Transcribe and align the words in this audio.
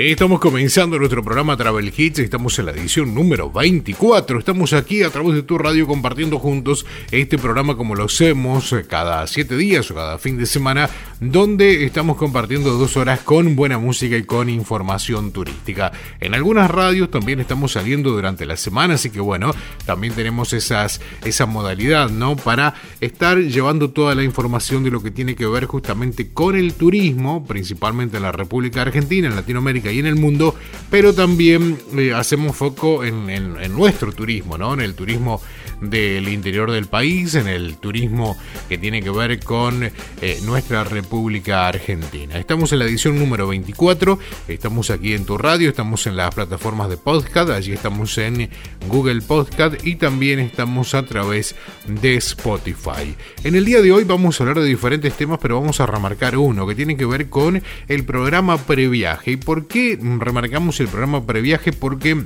Estamos 0.00 0.38
comenzando 0.38 0.96
nuestro 0.96 1.24
programa 1.24 1.56
Travel 1.56 1.92
Hits, 1.96 2.20
estamos 2.20 2.56
en 2.60 2.66
la 2.66 2.70
edición 2.70 3.16
número 3.16 3.50
24, 3.50 4.38
estamos 4.38 4.72
aquí 4.72 5.02
a 5.02 5.10
través 5.10 5.34
de 5.34 5.42
tu 5.42 5.58
radio 5.58 5.88
compartiendo 5.88 6.38
juntos 6.38 6.86
este 7.10 7.36
programa 7.36 7.76
como 7.76 7.96
lo 7.96 8.04
hacemos 8.04 8.72
cada 8.86 9.26
7 9.26 9.56
días 9.56 9.90
o 9.90 9.96
cada 9.96 10.18
fin 10.18 10.38
de 10.38 10.46
semana, 10.46 10.88
donde 11.18 11.84
estamos 11.84 12.16
compartiendo 12.16 12.78
dos 12.78 12.96
horas 12.96 13.18
con 13.24 13.56
buena 13.56 13.78
música 13.78 14.16
y 14.16 14.22
con 14.22 14.48
información 14.48 15.32
turística. 15.32 15.90
En 16.20 16.32
algunas 16.32 16.70
radios 16.70 17.10
también 17.10 17.40
estamos 17.40 17.72
saliendo 17.72 18.12
durante 18.12 18.46
la 18.46 18.56
semana, 18.56 18.94
así 18.94 19.10
que 19.10 19.18
bueno, 19.18 19.52
también 19.84 20.14
tenemos 20.14 20.52
esas, 20.52 21.00
esa 21.24 21.46
modalidad, 21.46 22.08
¿no? 22.08 22.36
Para 22.36 22.72
estar 23.00 23.36
llevando 23.36 23.90
toda 23.90 24.14
la 24.14 24.22
información 24.22 24.84
de 24.84 24.92
lo 24.92 25.02
que 25.02 25.10
tiene 25.10 25.34
que 25.34 25.46
ver 25.46 25.64
justamente 25.64 26.32
con 26.32 26.54
el 26.54 26.74
turismo, 26.74 27.44
principalmente 27.44 28.18
en 28.18 28.22
la 28.22 28.30
República 28.30 28.82
Argentina, 28.82 29.26
en 29.26 29.34
Latinoamérica 29.34 29.87
y 29.92 29.98
en 29.98 30.06
el 30.06 30.16
mundo, 30.16 30.54
pero 30.90 31.14
también 31.14 31.78
eh, 31.96 32.12
hacemos 32.14 32.56
foco 32.56 33.04
en, 33.04 33.30
en, 33.30 33.72
nuestro 33.72 34.12
turismo, 34.12 34.58
¿no? 34.58 34.74
En 34.74 34.80
el 34.80 34.94
turismo 34.94 35.40
del 35.80 36.28
interior 36.28 36.70
del 36.70 36.86
país, 36.86 37.34
en 37.34 37.48
el 37.48 37.76
turismo 37.76 38.36
que 38.68 38.78
tiene 38.78 39.02
que 39.02 39.10
ver 39.10 39.40
con 39.40 39.84
eh, 39.84 40.40
nuestra 40.44 40.84
República 40.84 41.68
Argentina. 41.68 42.38
Estamos 42.38 42.72
en 42.72 42.80
la 42.80 42.84
edición 42.86 43.18
número 43.18 43.48
24, 43.48 44.18
estamos 44.48 44.90
aquí 44.90 45.14
en 45.14 45.24
tu 45.24 45.38
radio, 45.38 45.68
estamos 45.68 46.06
en 46.06 46.16
las 46.16 46.34
plataformas 46.34 46.88
de 46.88 46.96
podcast, 46.96 47.50
allí 47.50 47.72
estamos 47.72 48.16
en 48.18 48.50
Google 48.88 49.22
Podcast 49.22 49.86
y 49.86 49.96
también 49.96 50.38
estamos 50.40 50.94
a 50.94 51.04
través 51.04 51.54
de 51.86 52.16
Spotify. 52.16 53.14
En 53.44 53.54
el 53.54 53.64
día 53.64 53.80
de 53.80 53.92
hoy 53.92 54.04
vamos 54.04 54.40
a 54.40 54.44
hablar 54.44 54.60
de 54.60 54.66
diferentes 54.66 55.14
temas, 55.14 55.38
pero 55.40 55.60
vamos 55.60 55.80
a 55.80 55.86
remarcar 55.86 56.36
uno 56.36 56.66
que 56.66 56.74
tiene 56.74 56.96
que 56.96 57.06
ver 57.06 57.28
con 57.28 57.62
el 57.88 58.04
programa 58.04 58.58
previaje. 58.58 59.32
¿Y 59.32 59.36
por 59.36 59.66
qué 59.66 59.98
remarcamos 60.18 60.80
el 60.80 60.88
programa 60.88 61.24
previaje? 61.24 61.72
Porque 61.72 62.24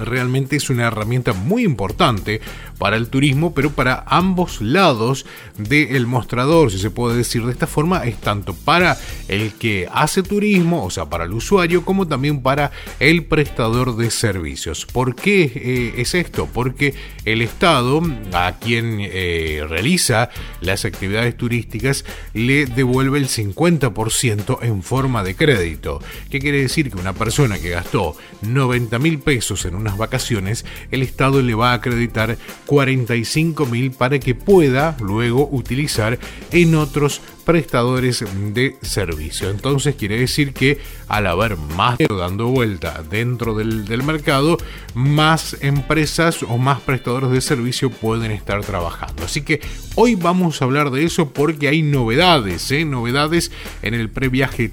realmente 0.00 0.56
es 0.56 0.70
una 0.70 0.86
herramienta 0.86 1.32
muy 1.32 1.64
importante 1.64 2.40
para 2.78 2.96
el 2.96 3.08
turismo, 3.08 3.54
pero 3.54 3.70
para 3.70 4.04
ambos 4.06 4.60
lados 4.60 5.26
del 5.56 6.06
mostrador, 6.06 6.70
si 6.70 6.78
se 6.78 6.90
puede 6.90 7.16
decir 7.16 7.44
de 7.44 7.52
esta 7.52 7.66
forma, 7.66 8.04
es 8.04 8.16
tanto 8.18 8.54
para 8.54 8.96
el 9.28 9.52
que 9.54 9.88
hace 9.92 10.22
turismo, 10.22 10.84
o 10.84 10.90
sea, 10.90 11.06
para 11.06 11.24
el 11.24 11.32
usuario, 11.32 11.84
como 11.84 12.06
también 12.06 12.42
para 12.42 12.70
el 13.00 13.24
prestador 13.24 13.96
de 13.96 14.10
servicios. 14.10 14.86
¿Por 14.86 15.14
qué 15.14 15.52
eh, 15.54 15.94
es 15.98 16.14
esto? 16.14 16.48
Porque 16.52 16.94
el 17.24 17.42
Estado, 17.42 18.02
a 18.32 18.58
quien 18.60 18.98
eh, 19.00 19.64
realiza 19.68 20.30
las 20.60 20.84
actividades 20.84 21.36
turísticas, 21.36 22.04
le 22.34 22.66
devuelve 22.66 23.18
el 23.18 23.28
50% 23.28 24.58
en 24.62 24.82
forma 24.82 25.22
de 25.22 25.34
crédito. 25.34 26.00
¿Qué 26.30 26.38
quiere 26.38 26.62
decir? 26.62 26.90
Que 26.90 26.98
una 26.98 27.12
persona 27.12 27.58
que 27.58 27.70
gastó 27.70 28.16
90 28.42 28.98
mil 28.98 29.18
pesos 29.18 29.64
en 29.64 29.74
vacaciones, 29.96 30.64
el 30.90 31.02
Estado 31.02 31.40
le 31.42 31.54
va 31.54 31.70
a 31.70 31.74
acreditar 31.74 32.36
45 32.66 33.66
mil 33.66 33.90
para 33.92 34.18
que 34.18 34.34
pueda 34.34 34.96
luego 35.00 35.48
utilizar 35.50 36.18
en 36.50 36.74
otros 36.74 37.20
prestadores 37.48 38.22
de 38.52 38.76
servicio. 38.82 39.48
Entonces 39.48 39.94
quiere 39.94 40.18
decir 40.20 40.52
que 40.52 40.78
al 41.08 41.26
haber 41.26 41.56
más 41.56 41.96
dando 41.96 42.48
vuelta 42.48 43.02
dentro 43.08 43.54
del, 43.54 44.02
mercado, 44.02 44.58
más 44.92 45.56
empresas 45.62 46.42
o 46.42 46.58
más 46.58 46.80
prestadores 46.80 47.30
de 47.30 47.40
servicio 47.40 47.88
pueden 47.88 48.32
estar 48.32 48.60
trabajando. 48.60 49.24
Así 49.24 49.40
que 49.40 49.62
hoy 49.94 50.14
vamos 50.14 50.60
a 50.60 50.66
hablar 50.66 50.90
de 50.90 51.04
eso 51.04 51.30
porque 51.30 51.68
hay 51.68 51.80
novedades, 51.80 52.70
¿eh? 52.70 52.84
novedades 52.84 53.50
en 53.80 53.94
el 53.94 54.10
previaje, 54.10 54.70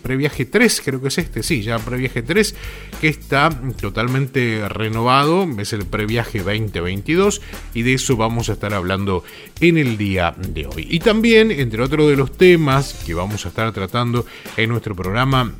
previaje 0.00 0.44
3, 0.44 0.82
creo 0.84 1.02
que 1.02 1.08
es 1.08 1.18
este, 1.18 1.42
sí, 1.42 1.62
ya 1.62 1.80
previaje 1.80 2.22
3, 2.22 2.54
que 3.00 3.08
está 3.08 3.50
totalmente 3.80 4.68
renovado, 4.68 5.48
es 5.58 5.72
el 5.72 5.84
previaje 5.84 6.38
2022 6.38 7.42
y 7.74 7.82
de 7.82 7.94
eso 7.94 8.16
vamos 8.16 8.50
a 8.50 8.52
estar 8.52 8.72
hablando 8.72 9.24
en 9.60 9.78
el 9.78 9.96
día 9.96 10.32
de 10.38 10.66
hoy. 10.66 10.86
Y 10.88 11.00
también, 11.00 11.50
entre 11.50 11.82
otros 11.82 12.03
de 12.08 12.16
los 12.16 12.32
temas 12.32 12.94
que 13.06 13.14
vamos 13.14 13.44
a 13.44 13.48
estar 13.48 13.72
tratando 13.72 14.24
en 14.56 14.70
nuestro 14.70 14.94
programa 14.94 15.52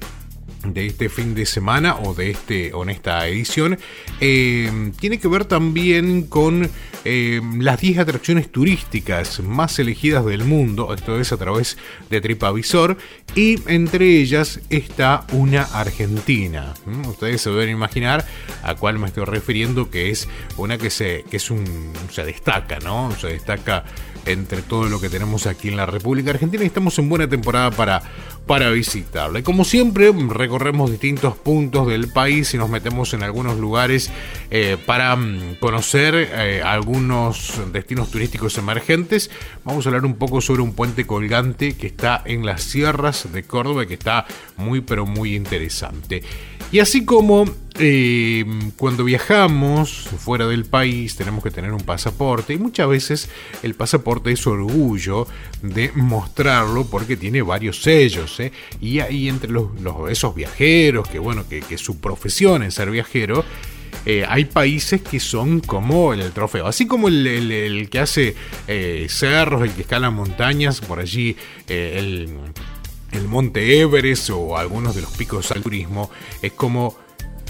de 0.72 0.86
este 0.86 1.08
fin 1.08 1.34
de 1.34 1.46
semana 1.46 1.96
o 1.96 2.14
de 2.14 2.30
este 2.30 2.72
o 2.72 2.84
esta 2.84 3.26
edición 3.28 3.78
eh, 4.20 4.92
tiene 4.98 5.18
que 5.18 5.28
ver 5.28 5.44
también 5.44 6.22
con 6.22 6.70
eh, 7.04 7.40
las 7.58 7.80
10 7.80 7.98
atracciones 7.98 8.50
turísticas 8.50 9.40
más 9.40 9.78
elegidas 9.78 10.24
del 10.24 10.44
mundo 10.44 10.94
esto 10.94 11.20
es 11.20 11.32
a 11.32 11.36
través 11.36 11.76
de 12.08 12.20
TripAvisor 12.20 12.96
y 13.34 13.58
entre 13.70 14.20
ellas 14.20 14.60
está 14.70 15.26
una 15.32 15.62
argentina 15.64 16.74
¿Mm? 16.86 17.08
ustedes 17.08 17.42
se 17.42 17.50
deben 17.50 17.70
imaginar 17.70 18.24
a 18.62 18.74
cuál 18.74 18.98
me 18.98 19.06
estoy 19.06 19.24
refiriendo 19.24 19.90
que 19.90 20.10
es 20.10 20.28
una 20.56 20.78
que 20.78 20.90
se 20.90 21.24
que 21.30 21.36
es 21.36 21.50
un 21.50 21.92
se 22.10 22.24
destaca 22.24 22.78
no 22.78 23.14
se 23.18 23.28
destaca 23.28 23.84
entre 24.26 24.62
todo 24.62 24.88
lo 24.88 25.00
que 25.00 25.08
tenemos 25.08 25.46
aquí 25.46 25.68
en 25.68 25.76
la 25.76 25.86
República 25.86 26.30
Argentina 26.30 26.62
y 26.64 26.66
estamos 26.66 26.98
en 26.98 27.08
buena 27.08 27.28
temporada 27.28 27.70
para, 27.70 28.02
para 28.46 28.70
visitarla. 28.70 29.38
Y 29.38 29.42
como 29.42 29.64
siempre, 29.64 30.12
recorremos 30.12 30.90
distintos 30.90 31.36
puntos 31.36 31.86
del 31.86 32.08
país 32.08 32.52
y 32.54 32.58
nos 32.58 32.68
metemos 32.68 33.14
en 33.14 33.22
algunos 33.22 33.58
lugares 33.58 34.10
eh, 34.50 34.76
para 34.84 35.16
mm, 35.16 35.56
conocer 35.60 36.14
eh, 36.14 36.62
algunos 36.62 37.60
destinos 37.72 38.10
turísticos 38.10 38.58
emergentes. 38.58 39.30
Vamos 39.64 39.86
a 39.86 39.88
hablar 39.88 40.04
un 40.04 40.16
poco 40.16 40.40
sobre 40.40 40.62
un 40.62 40.74
puente 40.74 41.06
colgante 41.06 41.76
que 41.76 41.86
está 41.86 42.22
en 42.24 42.44
las 42.44 42.62
sierras 42.62 43.32
de 43.32 43.44
Córdoba 43.44 43.86
que 43.86 43.94
está 43.94 44.26
muy 44.56 44.82
pero 44.82 45.06
muy 45.06 45.34
interesante. 45.34 46.22
Y 46.70 46.80
así 46.80 47.04
como 47.04 47.44
eh, 47.78 48.44
cuando 48.76 49.04
viajamos 49.04 50.08
fuera 50.18 50.46
del 50.46 50.64
país 50.64 51.16
tenemos 51.16 51.42
que 51.42 51.50
tener 51.50 51.72
un 51.72 51.80
pasaporte 51.80 52.52
y 52.52 52.58
muchas 52.58 52.88
veces 52.88 53.28
el 53.62 53.74
pasaporte 53.74 54.32
es 54.32 54.46
orgullo 54.46 55.26
de 55.62 55.90
mostrarlo 55.94 56.84
porque 56.86 57.16
tiene 57.16 57.42
varios 57.42 57.82
sellos 57.82 58.33
¿eh? 58.40 58.52
y 58.80 59.00
ahí 59.00 59.28
entre 59.28 59.50
los, 59.50 59.68
esos 60.10 60.34
viajeros 60.34 61.08
que 61.08 61.18
bueno 61.18 61.44
que, 61.48 61.62
su 61.78 61.98
profesión 61.98 62.62
es 62.62 62.74
ser 62.74 62.90
viajero 62.90 63.44
eh, 64.06 64.24
hay 64.28 64.44
países 64.44 65.00
que 65.00 65.18
son 65.18 65.60
como 65.60 66.12
el, 66.12 66.30
trofeo, 66.32 66.66
así 66.66 66.86
como 66.86 67.08
el, 67.08 67.88
que 67.90 67.98
hace 67.98 68.34
cerros, 69.08 69.62
el 69.62 69.70
que 69.70 69.82
escala 69.82 70.10
montañas, 70.10 70.80
por 70.80 71.00
allí 71.00 71.36
el, 71.68 72.28
el 73.12 73.28
Monte 73.28 73.80
Everest 73.80 74.30
o 74.30 74.58
algunos 74.58 74.94
de 74.94 75.02
los 75.02 75.10
picos 75.12 75.50
al 75.52 75.62
turismo, 75.62 76.10
es 76.42 76.52
como 76.52 76.96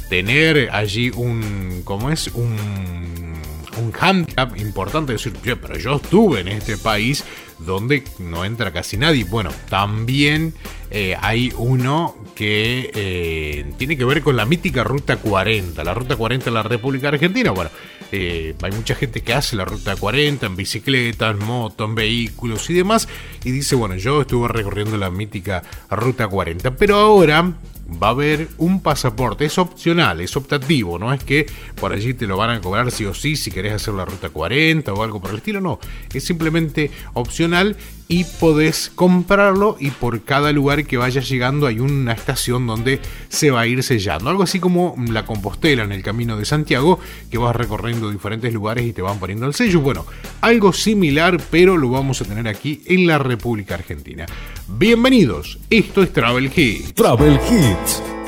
tener 0.08 0.70
allí 0.72 1.10
un, 1.10 1.82
¿cómo 1.84 2.10
es? 2.10 2.28
Un, 2.28 3.34
un 3.78 3.92
handicap 3.98 4.56
importante, 4.58 5.12
decir, 5.12 5.32
pero 5.42 5.76
yo 5.78 5.96
estuve 5.96 6.40
en 6.40 6.48
este 6.48 6.76
país 6.76 7.24
donde 7.58 8.04
no 8.18 8.44
entra 8.44 8.72
casi 8.72 8.96
nadie. 8.96 9.24
Bueno, 9.24 9.50
también 9.68 10.54
eh, 10.90 11.16
hay 11.20 11.52
uno 11.56 12.16
que 12.34 12.90
eh, 12.94 13.72
tiene 13.78 13.96
que 13.96 14.04
ver 14.04 14.22
con 14.22 14.36
la 14.36 14.44
mítica 14.44 14.84
Ruta 14.84 15.16
40, 15.16 15.82
la 15.82 15.94
Ruta 15.94 16.16
40 16.16 16.44
de 16.46 16.50
la 16.50 16.62
República 16.62 17.08
Argentina. 17.08 17.50
Bueno, 17.50 17.70
eh, 18.12 18.54
hay 18.62 18.72
mucha 18.72 18.94
gente 18.94 19.20
que 19.22 19.34
hace 19.34 19.56
la 19.56 19.64
Ruta 19.64 19.96
40 19.96 20.46
en 20.46 20.56
bicicleta, 20.56 21.30
en 21.30 21.38
moto, 21.38 21.84
en 21.84 21.94
vehículos 21.94 22.68
y 22.70 22.74
demás. 22.74 23.08
Y 23.44 23.50
dice, 23.50 23.74
bueno, 23.74 23.96
yo 23.96 24.22
estuve 24.22 24.48
recorriendo 24.48 24.96
la 24.96 25.10
mítica 25.10 25.62
Ruta 25.90 26.28
40, 26.28 26.76
pero 26.76 26.96
ahora 26.96 27.54
va 27.90 28.08
a 28.08 28.10
haber 28.10 28.48
un 28.58 28.80
pasaporte. 28.80 29.44
Es 29.44 29.58
opcional, 29.58 30.20
es 30.20 30.36
optativo, 30.36 30.98
no 30.98 31.12
es 31.12 31.22
que 31.22 31.46
por 31.80 31.92
allí 31.92 32.14
te 32.14 32.26
lo 32.26 32.36
van 32.36 32.50
a 32.50 32.60
cobrar 32.60 32.90
sí 32.90 33.04
o 33.04 33.14
sí 33.14 33.36
si 33.36 33.50
querés 33.50 33.74
hacer 33.74 33.94
la 33.94 34.04
ruta 34.04 34.30
40 34.30 34.92
o 34.92 35.02
algo 35.02 35.20
por 35.20 35.30
el 35.30 35.36
estilo, 35.36 35.60
no. 35.60 35.78
Es 36.12 36.24
simplemente 36.24 36.90
opcional 37.14 37.76
y 38.08 38.24
podés 38.24 38.90
comprarlo 38.94 39.76
y 39.80 39.90
por 39.90 40.22
cada 40.22 40.52
lugar 40.52 40.84
que 40.86 40.96
vayas 40.96 41.28
llegando 41.28 41.66
hay 41.66 41.80
una 41.80 42.12
estación 42.12 42.66
donde 42.66 43.00
se 43.28 43.50
va 43.50 43.62
a 43.62 43.66
ir 43.66 43.82
sellando. 43.82 44.30
Algo 44.30 44.42
así 44.42 44.60
como 44.60 44.94
la 45.08 45.24
Compostela 45.24 45.84
en 45.84 45.92
el 45.92 46.02
Camino 46.02 46.36
de 46.36 46.44
Santiago, 46.44 46.98
que 47.30 47.38
vas 47.38 47.56
recorriendo 47.56 48.10
diferentes 48.10 48.52
lugares 48.52 48.86
y 48.86 48.92
te 48.92 49.02
van 49.02 49.18
poniendo 49.18 49.46
el 49.46 49.54
sello. 49.54 49.80
Bueno, 49.80 50.06
algo 50.40 50.72
similar, 50.72 51.40
pero 51.50 51.76
lo 51.76 51.90
vamos 51.90 52.20
a 52.20 52.24
tener 52.24 52.48
aquí 52.48 52.82
en 52.86 53.06
la 53.06 53.18
República 53.18 53.74
Argentina. 53.74 54.26
Bienvenidos, 54.68 55.58
esto 55.70 56.02
es 56.02 56.12
Travel 56.12 56.50
Hits. 56.54 56.94
Travel 56.94 57.34
Hits. 57.34 58.23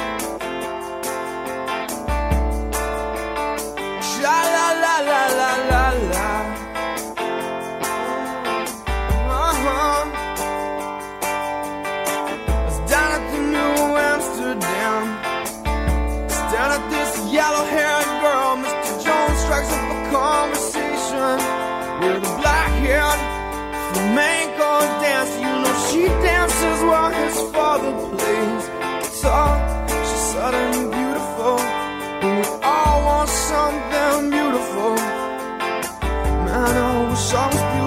While 26.86 27.10
his 27.10 27.36
father 27.52 27.92
plays 28.16 28.64
guitar. 29.02 29.88
She's 29.88 30.24
sudden 30.32 30.90
beautiful, 30.90 31.58
and 32.22 32.32
we 32.38 32.46
all 32.62 33.04
want 33.04 33.28
something 33.28 34.30
beautiful. 34.30 34.94
Man, 36.46 36.74
I 36.86 37.08
wish 37.10 37.34
I 37.34 37.46
was 37.46 37.62
beautiful. 37.62 37.85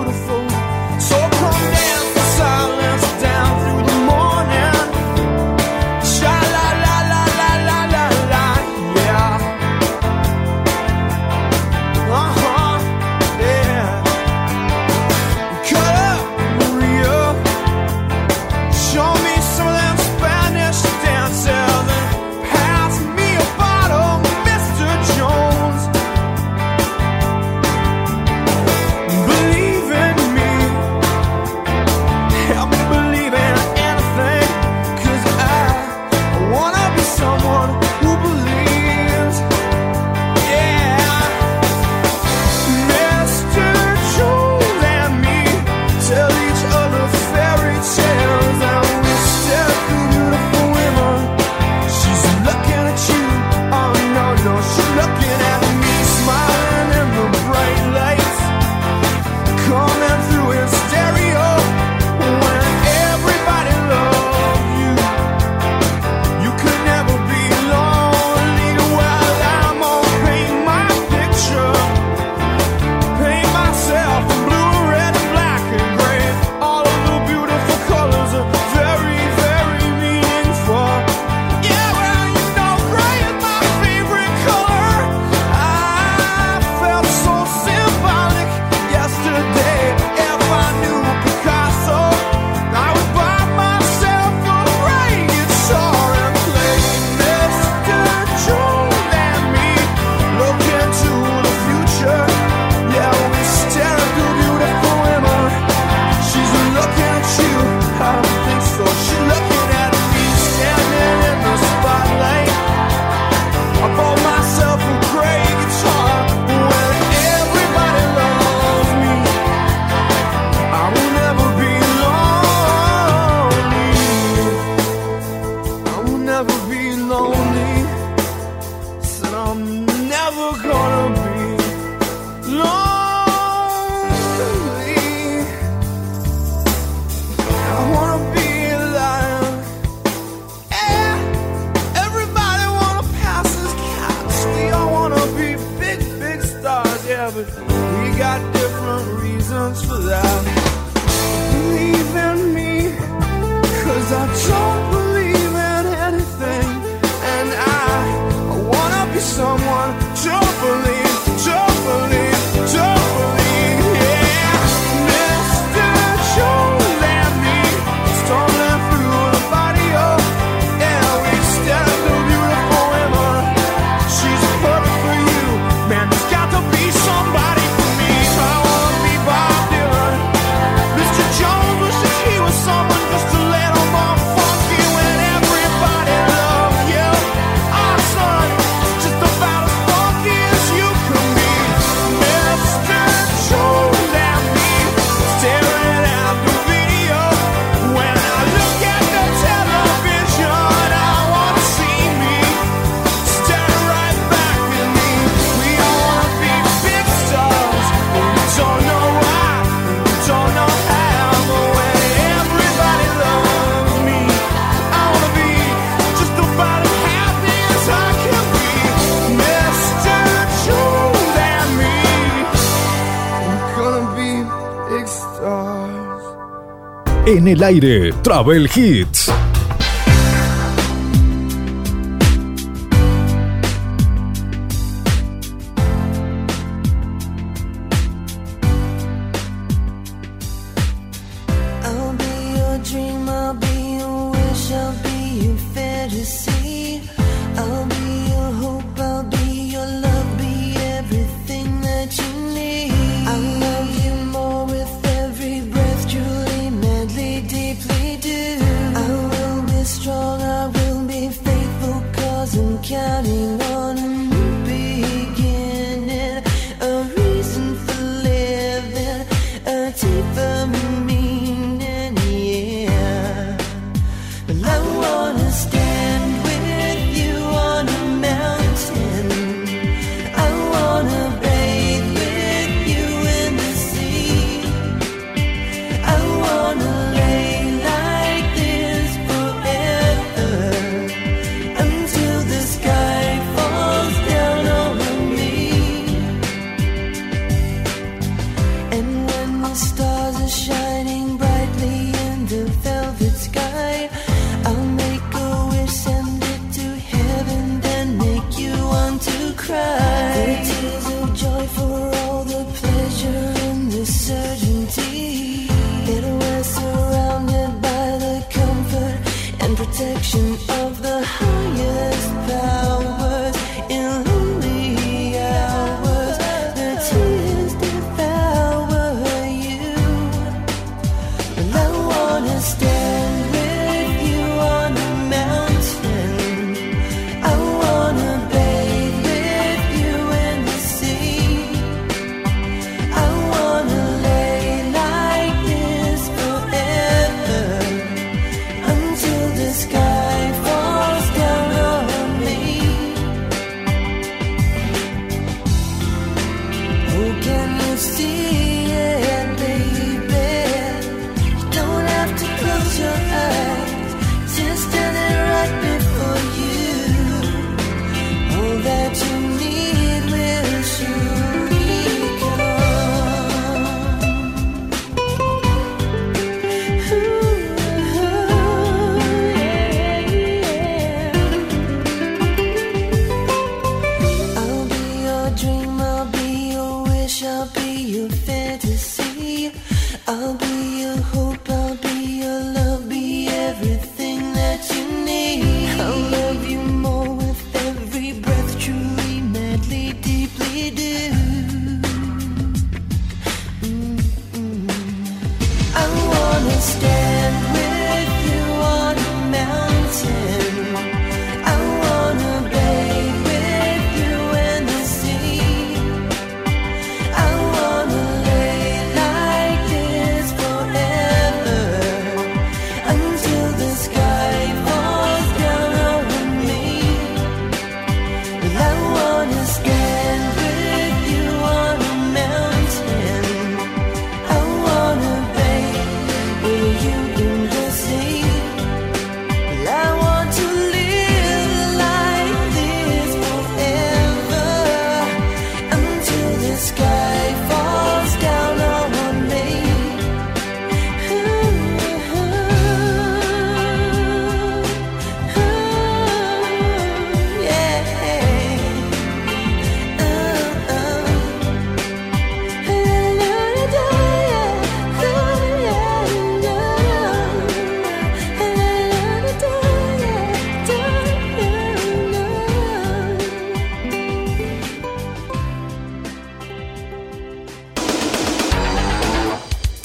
El 227.50 227.64
aire, 227.64 228.14
Travel 228.22 228.70
Hits. 228.76 229.49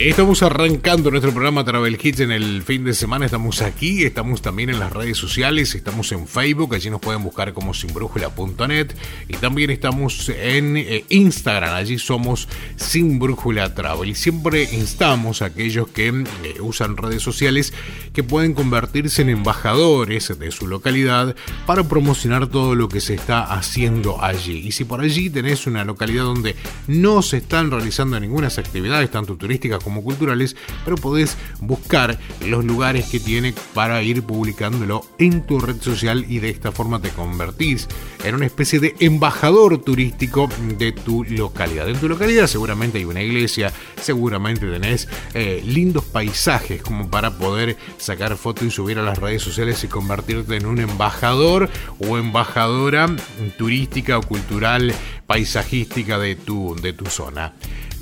Estamos 0.00 0.44
arrancando 0.44 1.10
nuestro 1.10 1.32
programa 1.32 1.64
Travel 1.64 1.98
Hits 2.00 2.20
en 2.20 2.30
el 2.30 2.62
fin 2.62 2.84
de 2.84 2.94
semana. 2.94 3.24
Estamos 3.24 3.62
aquí, 3.62 4.04
estamos 4.04 4.40
también 4.40 4.70
en 4.70 4.78
las 4.78 4.92
redes 4.92 5.18
sociales, 5.18 5.74
estamos 5.74 6.12
en 6.12 6.28
Facebook, 6.28 6.72
allí 6.76 6.88
nos 6.88 7.00
pueden 7.00 7.24
buscar 7.24 7.52
como 7.52 7.74
sinbrújula.net 7.74 8.92
y 9.28 9.32
también 9.38 9.70
estamos 9.70 10.28
en 10.28 10.76
eh, 10.76 11.04
Instagram, 11.08 11.74
allí 11.74 11.98
somos 11.98 12.48
Sin 12.76 13.18
Brújula 13.18 13.74
Travel. 13.74 14.10
Y 14.10 14.14
siempre 14.14 14.68
instamos 14.72 15.42
a 15.42 15.46
aquellos 15.46 15.88
que 15.88 16.06
eh, 16.06 16.60
usan 16.60 16.96
redes 16.96 17.22
sociales 17.22 17.74
que 18.12 18.22
pueden 18.22 18.54
convertirse 18.54 19.22
en 19.22 19.30
embajadores 19.30 20.38
de 20.38 20.52
su 20.52 20.68
localidad 20.68 21.34
para 21.66 21.82
promocionar 21.88 22.46
todo 22.46 22.76
lo 22.76 22.88
que 22.88 23.00
se 23.00 23.14
está 23.14 23.52
haciendo 23.52 24.22
allí. 24.22 24.58
Y 24.58 24.70
si 24.70 24.84
por 24.84 25.00
allí 25.00 25.28
tenés 25.28 25.66
una 25.66 25.84
localidad 25.84 26.22
donde 26.22 26.54
no 26.86 27.20
se 27.20 27.38
están 27.38 27.72
realizando 27.72 28.18
ninguna 28.20 28.46
actividades, 28.46 29.10
tanto 29.10 29.36
turísticas 29.36 29.82
como 29.82 29.87
como 29.88 30.02
culturales, 30.02 30.54
pero 30.84 30.96
podés 30.96 31.38
buscar 31.60 32.18
los 32.46 32.62
lugares 32.62 33.06
que 33.06 33.20
tiene 33.20 33.54
para 33.72 34.02
ir 34.02 34.22
publicándolo 34.22 35.02
en 35.18 35.46
tu 35.46 35.60
red 35.60 35.80
social 35.80 36.26
y 36.28 36.40
de 36.40 36.50
esta 36.50 36.72
forma 36.72 37.00
te 37.00 37.08
convertís 37.08 37.88
en 38.22 38.34
una 38.34 38.44
especie 38.44 38.80
de 38.80 38.94
embajador 39.00 39.78
turístico 39.78 40.50
de 40.76 40.92
tu 40.92 41.24
localidad. 41.24 41.88
En 41.88 41.98
tu 41.98 42.06
localidad 42.06 42.46
seguramente 42.48 42.98
hay 42.98 43.06
una 43.06 43.22
iglesia, 43.22 43.72
seguramente 44.00 44.66
tenés 44.70 45.08
eh, 45.32 45.62
lindos 45.64 46.04
paisajes 46.04 46.82
como 46.82 47.08
para 47.08 47.38
poder 47.38 47.78
sacar 47.96 48.36
fotos 48.36 48.64
y 48.64 48.70
subir 48.70 48.98
a 48.98 49.02
las 49.02 49.18
redes 49.18 49.40
sociales 49.40 49.82
y 49.84 49.88
convertirte 49.88 50.56
en 50.56 50.66
un 50.66 50.80
embajador 50.80 51.70
o 51.98 52.18
embajadora 52.18 53.08
turística 53.56 54.18
o 54.18 54.22
cultural 54.22 54.92
paisajística 55.26 56.18
de 56.18 56.36
tu, 56.36 56.76
de 56.76 56.92
tu 56.92 57.06
zona. 57.06 57.54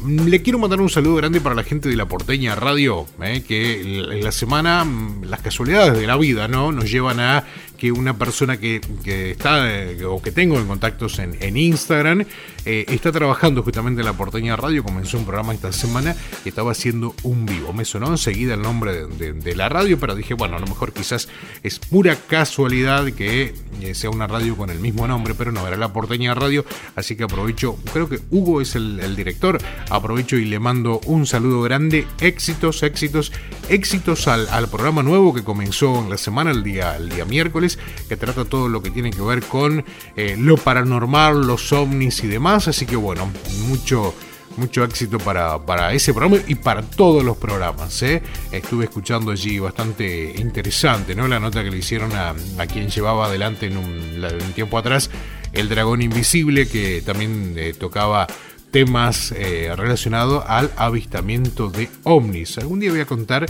Le 0.06 0.40
quiero 0.40 0.58
mandar 0.58 0.80
un 0.80 0.88
saludo 0.88 1.16
grande 1.16 1.40
para 1.40 1.56
la 1.56 1.64
gente 1.64 1.88
de 1.88 1.96
la 1.96 2.06
Porteña 2.06 2.54
Radio, 2.54 3.06
eh, 3.22 3.42
que 3.46 3.80
en 3.80 4.22
la 4.22 4.30
semana 4.30 4.84
mm, 4.84 5.25
las 5.25 5.40
casualidades 5.40 5.98
de 5.98 6.06
la 6.06 6.16
vida 6.16 6.46
no 6.46 6.70
nos 6.70 6.88
llevan 6.90 7.18
a 7.18 7.44
que 7.76 7.92
una 7.92 8.16
persona 8.16 8.59
que, 8.59 8.80
está 9.30 9.73
eh, 9.73 10.04
o 10.04 10.21
que 10.21 10.33
tengo 10.33 10.59
en 10.59 10.66
contactos 10.66 11.18
en, 11.18 11.56
Instagram 11.56 12.25
eh, 12.64 12.85
está 12.88 13.12
trabajando 13.12 13.62
justamente 13.62 14.00
en 14.00 14.06
la 14.06 14.12
Porteña 14.12 14.56
Radio. 14.56 14.83
Comenzó 14.83 15.18
un 15.18 15.25
programa 15.25 15.54
esta 15.54 15.73
semana 15.73 16.16
y 16.45 16.49
estaba 16.49 16.73
haciendo 16.73 17.14
un 17.23 17.47
vivo. 17.47 17.73
Me 17.73 17.85
sonó 17.85 18.09
enseguida 18.09 18.54
el 18.54 18.62
nombre 18.62 19.06
de, 19.06 19.56
la 19.56 19.68
radio, 19.68 19.99
pero 19.99 20.14
dije, 20.14 20.35
bueno, 20.35 20.56
a 20.56 20.59
lo 20.59 20.66
mejor 20.66 20.92
quizás 20.92 21.28
es 21.62 21.78
pura 21.78 22.16
casualidad 22.16 23.06
que 23.12 23.54
eh, 23.80 23.95
sea 23.95 24.11
una 24.11 24.26
radio 24.26 24.56
con 24.56 24.71
el 24.71 24.80
mismo 24.80 25.06
nombre, 25.06 25.35
pero 25.35 25.52
no 25.52 25.66
era 25.66 25.76
la 25.76 25.92
Porteña 25.92 26.35
Radio. 26.35 26.64
Así 26.95 27.16
que 27.16 27.25
aprovecho, 27.25 27.78
creo 27.92 28.09
que 28.09 28.21
Hugo 28.30 28.61
es 28.61 28.75
el, 28.75 29.16
director. 29.16 29.59
Aprovecho 29.88 30.37
y 30.37 30.45
le 30.45 30.59
mando 30.59 31.00
un 31.06 31.26
saludo 31.26 31.62
grande. 31.62 32.06
Éxitos, 32.21 32.83
éxitos, 32.83 33.33
éxitos 33.68 34.28
al, 34.28 34.49
al 34.49 34.68
programa 34.68 35.02
nuevo 35.02 35.33
que 35.33 35.45
comenzó 35.45 36.00
en 36.02 36.11
la 36.11 36.18
semana, 36.18 36.50
el 36.50 36.62
día, 36.62 36.97
el 36.97 37.09
día 37.09 37.25
miércoles 37.25 37.65
que 38.08 38.16
trata 38.16 38.44
todo 38.44 38.68
lo 38.68 38.82
que 38.82 38.90
tiene 38.90 39.11
que 39.11 39.23
ver 39.23 39.42
con 39.42 39.85
eh, 40.16 40.37
lo 40.38 40.56
paranormal, 40.56 41.46
los 41.46 41.73
ovnis 41.73 42.23
y 42.25 42.28
demás. 42.28 42.68
Así 42.68 42.87
que 42.87 42.96
bueno, 42.96 43.30
mucho, 43.66 44.14
mucho 44.56 44.85
éxito 44.85 45.18
para, 45.18 45.64
para, 45.64 45.92
ese 45.92 46.12
programa 46.12 46.42
y 46.46 46.54
para 46.54 46.82
todos 46.82 47.25
los 47.25 47.37
programas. 47.37 48.02
¿eh? 48.02 48.23
Estuve 48.52 48.85
escuchando 48.85 49.32
allí 49.32 49.58
bastante 49.58 50.35
interesante, 50.38 51.14
¿no? 51.14 51.26
La 51.28 51.40
nota 51.40 51.64
que 51.64 51.70
le 51.70 51.78
hicieron 51.78 52.12
a, 52.14 52.35
quien 52.66 52.88
llevaba 52.88 53.26
adelante 53.26 53.66
en 53.66 53.76
un, 53.76 54.52
tiempo 54.54 54.78
atrás 54.78 55.11
el 55.52 55.68
dragón 55.68 56.02
invisible, 56.02 56.68
que 56.68 57.02
también 57.04 57.54
eh, 57.56 57.75
tocaba 57.78 58.26
temas 58.70 59.32
relacionados 59.76 60.44
al 60.46 60.70
avistamiento 60.76 61.70
de 61.70 61.88
ovnis. 62.02 62.58
Algún 62.58 62.80
día 62.80 62.90
voy 62.90 63.00
a 63.00 63.06
contar 63.06 63.46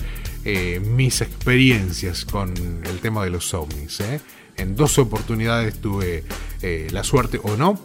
eh, 0.49 0.79
mis 0.79 1.23
experiencias 1.23 2.25
con 2.25 2.55
el 2.85 3.00
tema 3.00 3.25
de 3.25 3.31
los 3.31 3.53
ovnis. 3.53 3.99
¿eh? 3.99 4.21
En 4.57 4.76
dos 4.76 4.97
oportunidades 4.97 5.81
tuve 5.81 6.23
eh, 6.62 6.87
la 6.93 7.03
suerte 7.03 7.41
o 7.43 7.57
no 7.57 7.76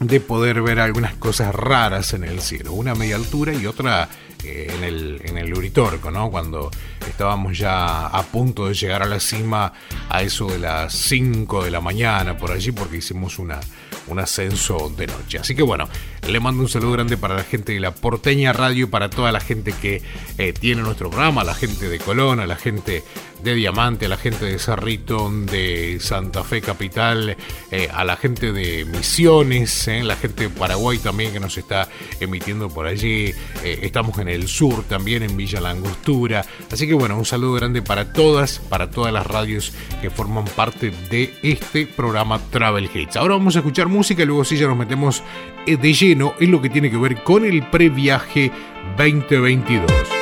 de 0.00 0.18
poder 0.18 0.62
ver 0.62 0.80
algunas 0.80 1.14
cosas 1.16 1.54
raras 1.54 2.14
en 2.14 2.24
el 2.24 2.40
cielo, 2.40 2.72
una 2.72 2.92
a 2.92 2.94
media 2.94 3.16
altura 3.16 3.52
y 3.52 3.66
otra 3.66 4.08
en 4.42 4.82
el, 4.82 5.20
en 5.22 5.36
el 5.36 5.52
Uritorco, 5.52 6.10
¿no? 6.10 6.30
Cuando 6.30 6.70
estábamos 7.06 7.58
ya 7.58 8.06
a 8.06 8.22
punto 8.22 8.68
de 8.68 8.74
llegar 8.74 9.02
a 9.02 9.06
la 9.06 9.20
cima 9.20 9.72
a 10.08 10.22
eso 10.22 10.46
de 10.46 10.60
las 10.60 10.94
5 10.94 11.62
de 11.62 11.70
la 11.70 11.82
mañana, 11.82 12.38
por 12.38 12.52
allí, 12.52 12.72
porque 12.72 12.96
hicimos 12.96 13.38
una, 13.38 13.60
un 14.08 14.18
ascenso 14.18 14.92
de 14.96 15.06
noche. 15.06 15.38
Así 15.38 15.54
que 15.54 15.62
bueno, 15.62 15.88
le 16.26 16.40
mando 16.40 16.62
un 16.62 16.68
saludo 16.68 16.92
grande 16.92 17.16
para 17.16 17.34
la 17.34 17.44
gente 17.44 17.72
de 17.72 17.80
la 17.80 17.94
Porteña 17.94 18.52
Radio, 18.52 18.90
para 18.90 19.10
toda 19.10 19.32
la 19.32 19.40
gente 19.40 19.72
que 19.72 20.02
eh, 20.38 20.52
tiene 20.52 20.82
nuestro 20.82 21.10
programa, 21.10 21.44
la 21.44 21.54
gente 21.54 21.88
de 21.88 21.98
Colón, 21.98 22.46
la 22.46 22.56
gente 22.56 23.02
de 23.42 23.54
Diamante, 23.54 24.06
a 24.06 24.08
la 24.08 24.16
gente 24.16 24.44
de 24.46 24.58
Cerrito, 24.58 25.30
de 25.30 25.98
Santa 26.00 26.44
Fe 26.44 26.60
Capital, 26.60 27.36
eh, 27.70 27.88
a 27.92 28.04
la 28.04 28.16
gente 28.16 28.52
de 28.52 28.84
Misiones, 28.84 29.88
eh, 29.88 30.02
la 30.02 30.16
gente 30.16 30.44
de 30.44 30.50
Paraguay 30.50 30.98
también 30.98 31.32
que 31.32 31.40
nos 31.40 31.56
está 31.58 31.88
emitiendo 32.20 32.68
por 32.68 32.86
allí. 32.86 33.32
estamos 33.62 34.18
en 34.18 34.28
el 34.28 34.48
sur 34.48 34.84
también, 34.84 35.22
en 35.22 35.36
Villa 35.36 35.60
Langostura. 35.60 36.44
Así 36.70 36.86
que 36.86 36.94
bueno, 36.94 37.16
un 37.16 37.24
saludo 37.24 37.54
grande 37.54 37.82
para 37.82 38.12
todas, 38.12 38.58
para 38.58 38.90
todas 38.90 39.12
las 39.12 39.26
radios 39.26 39.72
que 40.00 40.10
forman 40.10 40.44
parte 40.44 40.92
de 41.10 41.34
este 41.42 41.86
programa 41.86 42.40
Travel 42.50 42.88
Hits. 42.92 43.16
Ahora 43.16 43.34
vamos 43.34 43.56
a 43.56 43.60
escuchar 43.60 43.88
música 43.88 44.22
y 44.22 44.26
luego 44.26 44.44
sí 44.44 44.56
ya 44.56 44.66
nos 44.66 44.76
metemos 44.76 45.22
eh, 45.66 45.76
de 45.76 45.92
lleno 45.92 46.34
en 46.40 46.50
lo 46.50 46.60
que 46.60 46.70
tiene 46.70 46.90
que 46.90 46.96
ver 46.96 47.22
con 47.22 47.44
el 47.44 47.62
previaje 47.68 48.50
2022. 48.96 50.21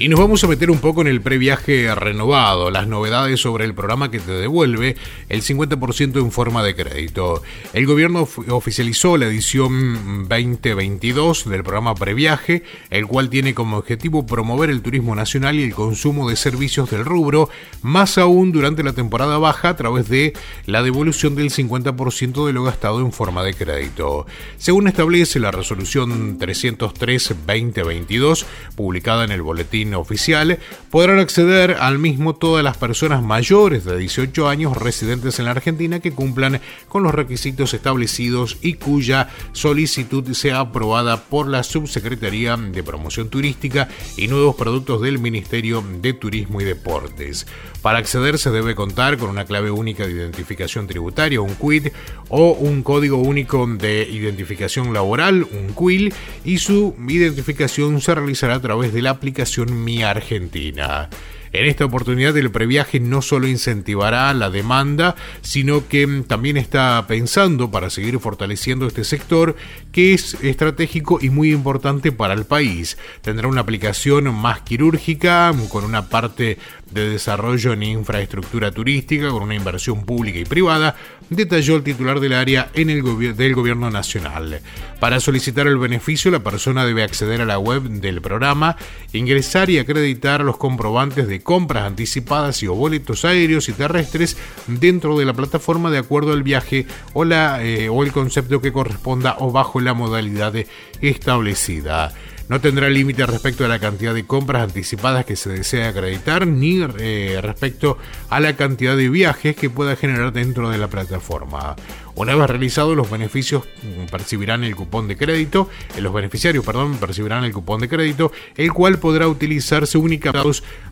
Y 0.00 0.08
nos 0.08 0.20
vamos 0.20 0.44
a 0.44 0.46
meter 0.46 0.70
un 0.70 0.78
poco 0.78 1.00
en 1.00 1.08
el 1.08 1.20
previaje 1.20 1.92
renovado, 1.92 2.70
las 2.70 2.86
novedades 2.86 3.40
sobre 3.40 3.64
el 3.64 3.74
programa 3.74 4.12
que 4.12 4.20
te 4.20 4.30
devuelve 4.30 4.94
el 5.28 5.42
50% 5.42 6.20
en 6.20 6.30
forma 6.30 6.62
de 6.62 6.76
crédito. 6.76 7.42
El 7.72 7.84
gobierno 7.84 8.28
oficializó 8.50 9.16
la 9.16 9.26
edición 9.26 10.28
2022 10.28 11.50
del 11.50 11.64
programa 11.64 11.96
previaje, 11.96 12.62
el 12.90 13.08
cual 13.08 13.28
tiene 13.28 13.54
como 13.54 13.78
objetivo 13.78 14.24
promover 14.24 14.70
el 14.70 14.82
turismo 14.82 15.16
nacional 15.16 15.58
y 15.58 15.64
el 15.64 15.74
consumo 15.74 16.30
de 16.30 16.36
servicios 16.36 16.88
del 16.90 17.04
rubro, 17.04 17.50
más 17.82 18.18
aún 18.18 18.52
durante 18.52 18.84
la 18.84 18.92
temporada 18.92 19.38
baja 19.38 19.70
a 19.70 19.76
través 19.76 20.08
de 20.08 20.32
la 20.66 20.84
devolución 20.84 21.34
del 21.34 21.50
50% 21.50 22.46
de 22.46 22.52
lo 22.52 22.62
gastado 22.62 23.00
en 23.00 23.10
forma 23.10 23.42
de 23.42 23.54
crédito. 23.54 24.26
Según 24.58 24.86
establece 24.86 25.40
la 25.40 25.50
resolución 25.50 26.38
303-2022, 26.38 28.44
publicada 28.76 29.24
en 29.24 29.32
el 29.32 29.42
boletín 29.42 29.87
oficial, 29.96 30.58
podrán 30.90 31.18
acceder 31.18 31.76
al 31.80 31.98
mismo 31.98 32.34
todas 32.34 32.64
las 32.64 32.76
personas 32.76 33.22
mayores 33.22 33.84
de 33.84 33.96
18 33.96 34.48
años 34.48 34.76
residentes 34.76 35.38
en 35.38 35.46
la 35.46 35.52
Argentina 35.52 36.00
que 36.00 36.12
cumplan 36.12 36.60
con 36.88 37.02
los 37.02 37.14
requisitos 37.14 37.74
establecidos 37.74 38.58
y 38.60 38.74
cuya 38.74 39.28
solicitud 39.52 40.32
sea 40.32 40.60
aprobada 40.60 41.24
por 41.24 41.48
la 41.48 41.62
Subsecretaría 41.62 42.56
de 42.56 42.82
Promoción 42.82 43.28
Turística 43.28 43.88
y 44.16 44.28
Nuevos 44.28 44.56
Productos 44.56 45.00
del 45.00 45.18
Ministerio 45.18 45.84
de 46.00 46.12
Turismo 46.12 46.60
y 46.60 46.64
Deportes. 46.64 47.46
Para 47.82 47.98
acceder 47.98 48.38
se 48.38 48.50
debe 48.50 48.74
contar 48.74 49.18
con 49.18 49.30
una 49.30 49.44
clave 49.44 49.70
única 49.70 50.06
de 50.06 50.12
identificación 50.12 50.86
tributaria, 50.88 51.40
un 51.40 51.54
QUID, 51.54 51.88
o 52.28 52.52
un 52.52 52.82
código 52.82 53.18
único 53.18 53.66
de 53.66 54.02
identificación 54.02 54.92
laboral, 54.92 55.44
un 55.44 55.72
QUIL, 55.74 56.12
y 56.44 56.58
su 56.58 56.96
identificación 57.08 58.00
se 58.00 58.14
realizará 58.14 58.56
a 58.56 58.60
través 58.60 58.92
de 58.92 59.02
la 59.02 59.10
aplicación 59.10 59.84
mi 59.84 60.02
Argentina. 60.02 61.08
En 61.52 61.66
esta 61.66 61.84
oportunidad 61.84 62.36
el 62.36 62.50
previaje 62.50 63.00
no 63.00 63.22
solo 63.22 63.46
incentivará 63.48 64.32
la 64.34 64.50
demanda, 64.50 65.16
sino 65.40 65.88
que 65.88 66.06
también 66.26 66.56
está 66.56 67.04
pensando 67.08 67.70
para 67.70 67.90
seguir 67.90 68.18
fortaleciendo 68.18 68.86
este 68.86 69.04
sector 69.04 69.56
que 69.90 70.12
es 70.14 70.34
estratégico 70.42 71.18
y 71.20 71.30
muy 71.30 71.52
importante 71.52 72.12
para 72.12 72.34
el 72.34 72.44
país. 72.44 72.98
Tendrá 73.22 73.48
una 73.48 73.62
aplicación 73.62 74.34
más 74.34 74.60
quirúrgica, 74.60 75.54
con 75.70 75.84
una 75.84 76.08
parte 76.08 76.58
de 76.90 77.10
desarrollo 77.10 77.72
en 77.72 77.82
infraestructura 77.82 78.70
turística, 78.70 79.30
con 79.30 79.42
una 79.42 79.54
inversión 79.54 80.04
pública 80.04 80.38
y 80.38 80.44
privada, 80.44 80.96
detalló 81.30 81.76
el 81.76 81.82
titular 81.82 82.20
del 82.20 82.32
área 82.32 82.70
en 82.74 82.90
el 82.90 83.36
del 83.36 83.54
Gobierno 83.54 83.90
Nacional. 83.90 84.60
Para 85.00 85.20
solicitar 85.20 85.66
el 85.66 85.78
beneficio, 85.78 86.30
la 86.30 86.42
persona 86.42 86.84
debe 86.84 87.02
acceder 87.02 87.40
a 87.40 87.44
la 87.44 87.58
web 87.58 87.82
del 87.82 88.20
programa, 88.20 88.76
ingresar 89.12 89.70
y 89.70 89.78
acreditar 89.78 90.42
los 90.42 90.56
comprobantes 90.56 91.28
de 91.28 91.40
compras 91.40 91.84
anticipadas 91.84 92.62
y 92.62 92.66
o 92.66 92.74
boletos 92.74 93.24
aéreos 93.24 93.68
y 93.68 93.72
terrestres 93.72 94.36
dentro 94.66 95.18
de 95.18 95.24
la 95.24 95.34
plataforma 95.34 95.90
de 95.90 95.98
acuerdo 95.98 96.32
al 96.32 96.42
viaje 96.42 96.86
o, 97.12 97.24
la, 97.24 97.62
eh, 97.64 97.88
o 97.88 98.02
el 98.02 98.12
concepto 98.12 98.60
que 98.60 98.72
corresponda 98.72 99.36
o 99.38 99.52
bajo 99.52 99.80
la 99.80 99.94
modalidad 99.94 100.54
establecida. 101.00 102.12
No 102.48 102.60
tendrá 102.60 102.88
límite 102.88 103.26
respecto 103.26 103.66
a 103.66 103.68
la 103.68 103.78
cantidad 103.78 104.14
de 104.14 104.26
compras 104.26 104.62
anticipadas 104.62 105.26
que 105.26 105.36
se 105.36 105.50
desea 105.50 105.88
acreditar 105.88 106.46
ni 106.46 106.82
eh, 106.98 107.40
respecto 107.42 107.98
a 108.30 108.40
la 108.40 108.56
cantidad 108.56 108.96
de 108.96 109.10
viajes 109.10 109.54
que 109.54 109.68
pueda 109.68 109.96
generar 109.96 110.32
dentro 110.32 110.70
de 110.70 110.78
la 110.78 110.88
plataforma. 110.88 111.76
Una 112.18 112.34
vez 112.34 112.50
realizado, 112.50 112.96
los 112.96 113.08
beneficios 113.08 113.62
mm, 113.82 114.06
percibirán 114.10 114.64
el 114.64 114.74
cupón 114.74 115.06
de 115.06 115.16
crédito, 115.16 115.70
eh, 115.96 116.00
los 116.00 116.12
beneficiarios, 116.12 116.64
perdón, 116.64 116.96
percibirán 116.96 117.44
el 117.44 117.52
cupón 117.52 117.80
de 117.80 117.88
crédito, 117.88 118.32
el 118.56 118.72
cual 118.72 118.98
podrá 118.98 119.28
utilizarse 119.28 119.98
únicamente 119.98 120.18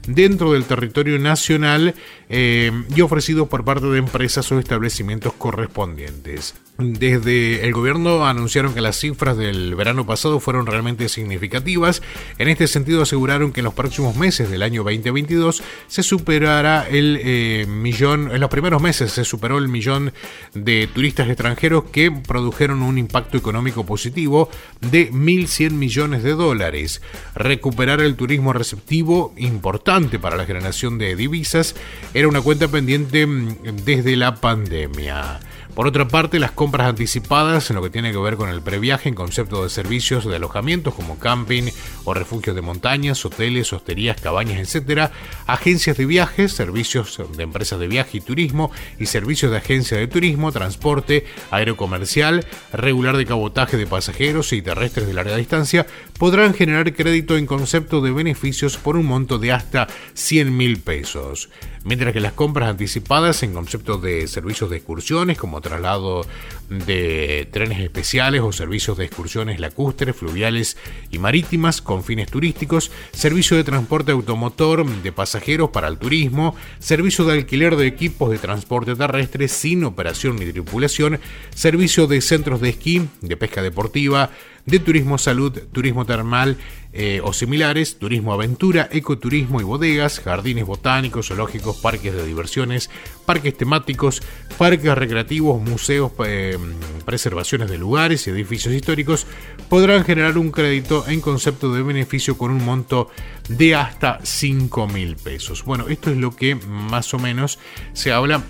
dentro 0.07 0.53
del 0.53 0.65
territorio 0.65 1.19
nacional 1.19 1.97
eh, 2.29 2.71
y 2.95 3.01
ofrecidos 3.01 3.49
por 3.49 3.65
parte 3.65 3.87
de 3.87 3.99
empresas 3.99 4.51
o 4.53 4.59
establecimientos 4.61 5.33
correspondientes. 5.33 6.55
Desde 6.79 7.65
el 7.65 7.73
gobierno 7.73 8.27
anunciaron 8.27 8.75
que 8.75 8.83
las 8.83 8.97
cifras 8.97 9.37
del 9.39 9.75
verano 9.75 10.05
pasado 10.05 10.41
fueron 10.41 10.67
realmente 10.67 11.09
significativas. 11.09 12.03
En 12.39 12.49
este 12.49 12.67
sentido 12.67 13.03
aseguraron 13.03 13.53
que 13.53 13.61
en 13.61 13.65
los 13.65 13.73
próximos 13.73 14.15
meses 14.15 14.51
del 14.51 14.63
año 14.63 14.85
2022 14.85 15.63
se 15.87 16.03
superará 16.03 16.87
el 16.87 17.19
eh, 17.23 17.67
millón, 17.67 18.31
en 18.31 18.41
los 18.41 18.51
primeros 18.51 18.83
meses 18.83 19.11
se 19.11 19.25
superó 19.25 19.57
el 19.57 19.69
millón 19.69 20.13
de 20.53 20.87
turistas 20.93 21.16
extranjeros 21.25 21.85
que 21.85 22.11
produjeron 22.11 22.83
un 22.83 22.99
impacto 22.99 23.37
económico 23.37 23.87
positivo 23.87 24.51
de 24.81 25.11
1.100 25.13 25.71
millones 25.73 26.23
de 26.23 26.33
dólares. 26.33 27.01
Recuperar 27.35 28.01
el 28.01 28.17
turismo 28.17 28.53
receptivo, 28.53 29.33
importante 29.37 30.19
para 30.19 30.37
la 30.37 30.47
generación 30.47 30.99
de 30.99 31.17
divisas, 31.17 31.75
era 32.13 32.29
una 32.29 32.43
cuenta 32.43 32.69
pendiente 32.69 33.27
mm, 33.27 33.77
desde 33.85 34.17
la 34.17 34.35
pandemia. 34.37 35.41
Por 35.77 35.87
otra 35.87 36.09
parte, 36.09 36.39
las 36.39 36.53
compras 36.53 36.89
anticipadas 36.89 37.69
en 37.69 37.77
lo 37.77 37.83
que 37.83 37.91
tiene 37.91 38.11
que 38.11 38.17
ver 38.17 38.37
con 38.37 38.49
el 38.49 38.63
previaje 38.63 39.11
en 39.11 39.15
concepto 39.15 39.63
de 39.63 39.69
servicios 39.69 40.25
de 40.25 40.37
alojamientos 40.37 40.95
como 40.95 41.19
camping 41.19 41.65
o 42.05 42.15
refugios 42.15 42.57
de 42.57 42.63
montañas, 42.63 43.23
hoteles, 43.27 43.75
hosterías, 43.75 44.19
cabañas, 44.19 44.75
etc., 44.75 45.11
agencias 45.47 45.99
de 45.99 46.07
viajes, 46.07 46.53
servicios 46.53 47.21
de 47.37 47.43
empresas 47.43 47.79
de 47.79 47.89
viaje 47.89 48.17
y 48.17 48.21
turismo 48.23 48.71
y 48.99 49.05
servicios 49.05 49.53
de 49.53 49.59
agencia 49.59 49.99
de 49.99 50.07
turismo, 50.07 50.51
transporte, 50.51 51.27
aerocomercial, 51.51 52.47
regular 52.73 53.19
de 53.19 53.27
cabotaje 53.27 53.77
de 53.77 53.87
pasajeros 53.87 54.55
y 54.55 54.63
terrestres 54.63 55.07
de 55.07 55.13
larga 55.13 55.37
distancia, 55.37 55.87
podrán 56.19 56.55
generar 56.55 56.95
crédito 56.95 57.37
en 57.37 57.45
concepto 57.45 58.01
de 58.01 58.13
beneficios 58.13 58.79
por 58.79 58.97
un 58.97 59.05
monto 59.05 59.39
de 59.39 59.53
hasta 59.53 59.89
100 60.15 60.57
mil 60.57 60.81
pesos 60.81 61.51
mientras 61.87 62.13
que 62.13 62.21
las 62.21 62.33
compras 62.33 62.69
anticipadas 62.69 63.45
en 63.45 63.55
concepto 63.55 63.97
de 63.97 64.27
servicios 64.27 64.69
de 64.69 64.79
excursiones 64.79 65.39
como 65.39 65.61
traslado 65.61 66.27
de 66.69 67.49
trenes 67.53 67.79
especiales 67.79 68.43
o 68.43 68.53
servicios 68.53 68.99
de 68.99 69.05
excursiones 69.05 69.61
lacustres, 69.61 70.17
fluviales 70.17 70.77
y 71.13 71.21
marítimas 71.21 71.81
con 71.81 72.03
fines 72.03 72.29
turísticos, 72.29 72.91
servicio 73.13 73.57
de 73.57 73.63
transporte 73.63 74.11
automotor 74.11 74.85
de 74.85 75.13
pasajeros 75.13 75.71
para 75.71 75.87
el 75.87 75.99
turismo, 75.99 76.57
servicio 76.81 77.25
de 77.25 77.35
alquiler 77.35 77.77
de 77.77 77.87
equipos 77.87 78.31
de 78.31 78.39
transporte 78.39 78.97
terrestre 78.97 79.47
sin 79.47 79.85
operación 79.85 80.37
ni 80.37 80.51
tripulación, 80.51 81.21
servicio 81.55 82.09
de 82.09 82.21
centros 82.21 82.61
de 82.61 82.71
esquí, 82.71 83.09
de 83.21 83.37
pesca 83.37 83.63
deportiva, 83.63 84.31
de 84.65 84.81
turismo 84.81 85.17
salud, 85.17 85.57
turismo 85.71 86.05
termal 86.05 86.57
eh, 86.99 87.21
o 87.23 87.35
similares, 87.35 87.99
turismo 87.99 88.33
aventura, 88.33 88.89
ecoturismo 88.91 89.61
y 89.61 89.65
bodegas, 89.65 90.19
jardines 90.19 90.65
botánicos, 90.65 91.29
zoológicos, 91.29 91.77
parques 91.77 92.15
de 92.15 92.25
diversiones, 92.25 92.89
parques 93.27 93.55
temáticos, 93.55 94.23
parques 94.57 94.95
recreativos, 94.95 95.61
museos, 95.61 96.13
eh, 96.25 96.57
preservaciones 97.05 97.69
de 97.69 97.77
lugares 97.77 98.27
y 98.27 98.31
edificios 98.31 98.73
históricos, 98.73 99.27
podrán 99.69 100.05
generar 100.05 100.39
un 100.39 100.51
crédito 100.51 101.05
en 101.07 101.21
concepto 101.21 101.71
de 101.71 101.83
beneficio 101.83 102.39
con 102.39 102.51
un 102.51 102.65
monto 102.65 103.11
de 103.51 103.75
hasta 103.75 104.19
5 104.23 104.89
mil 104.89 105.17
pesos. 105.17 105.65
Bueno, 105.65 105.89
esto 105.89 106.11
es 106.11 106.17
lo 106.17 106.35
que 106.35 106.55
más 106.55 107.13
o 107.13 107.19
menos 107.19 107.59
se 107.93 108.11
habla 108.11 108.43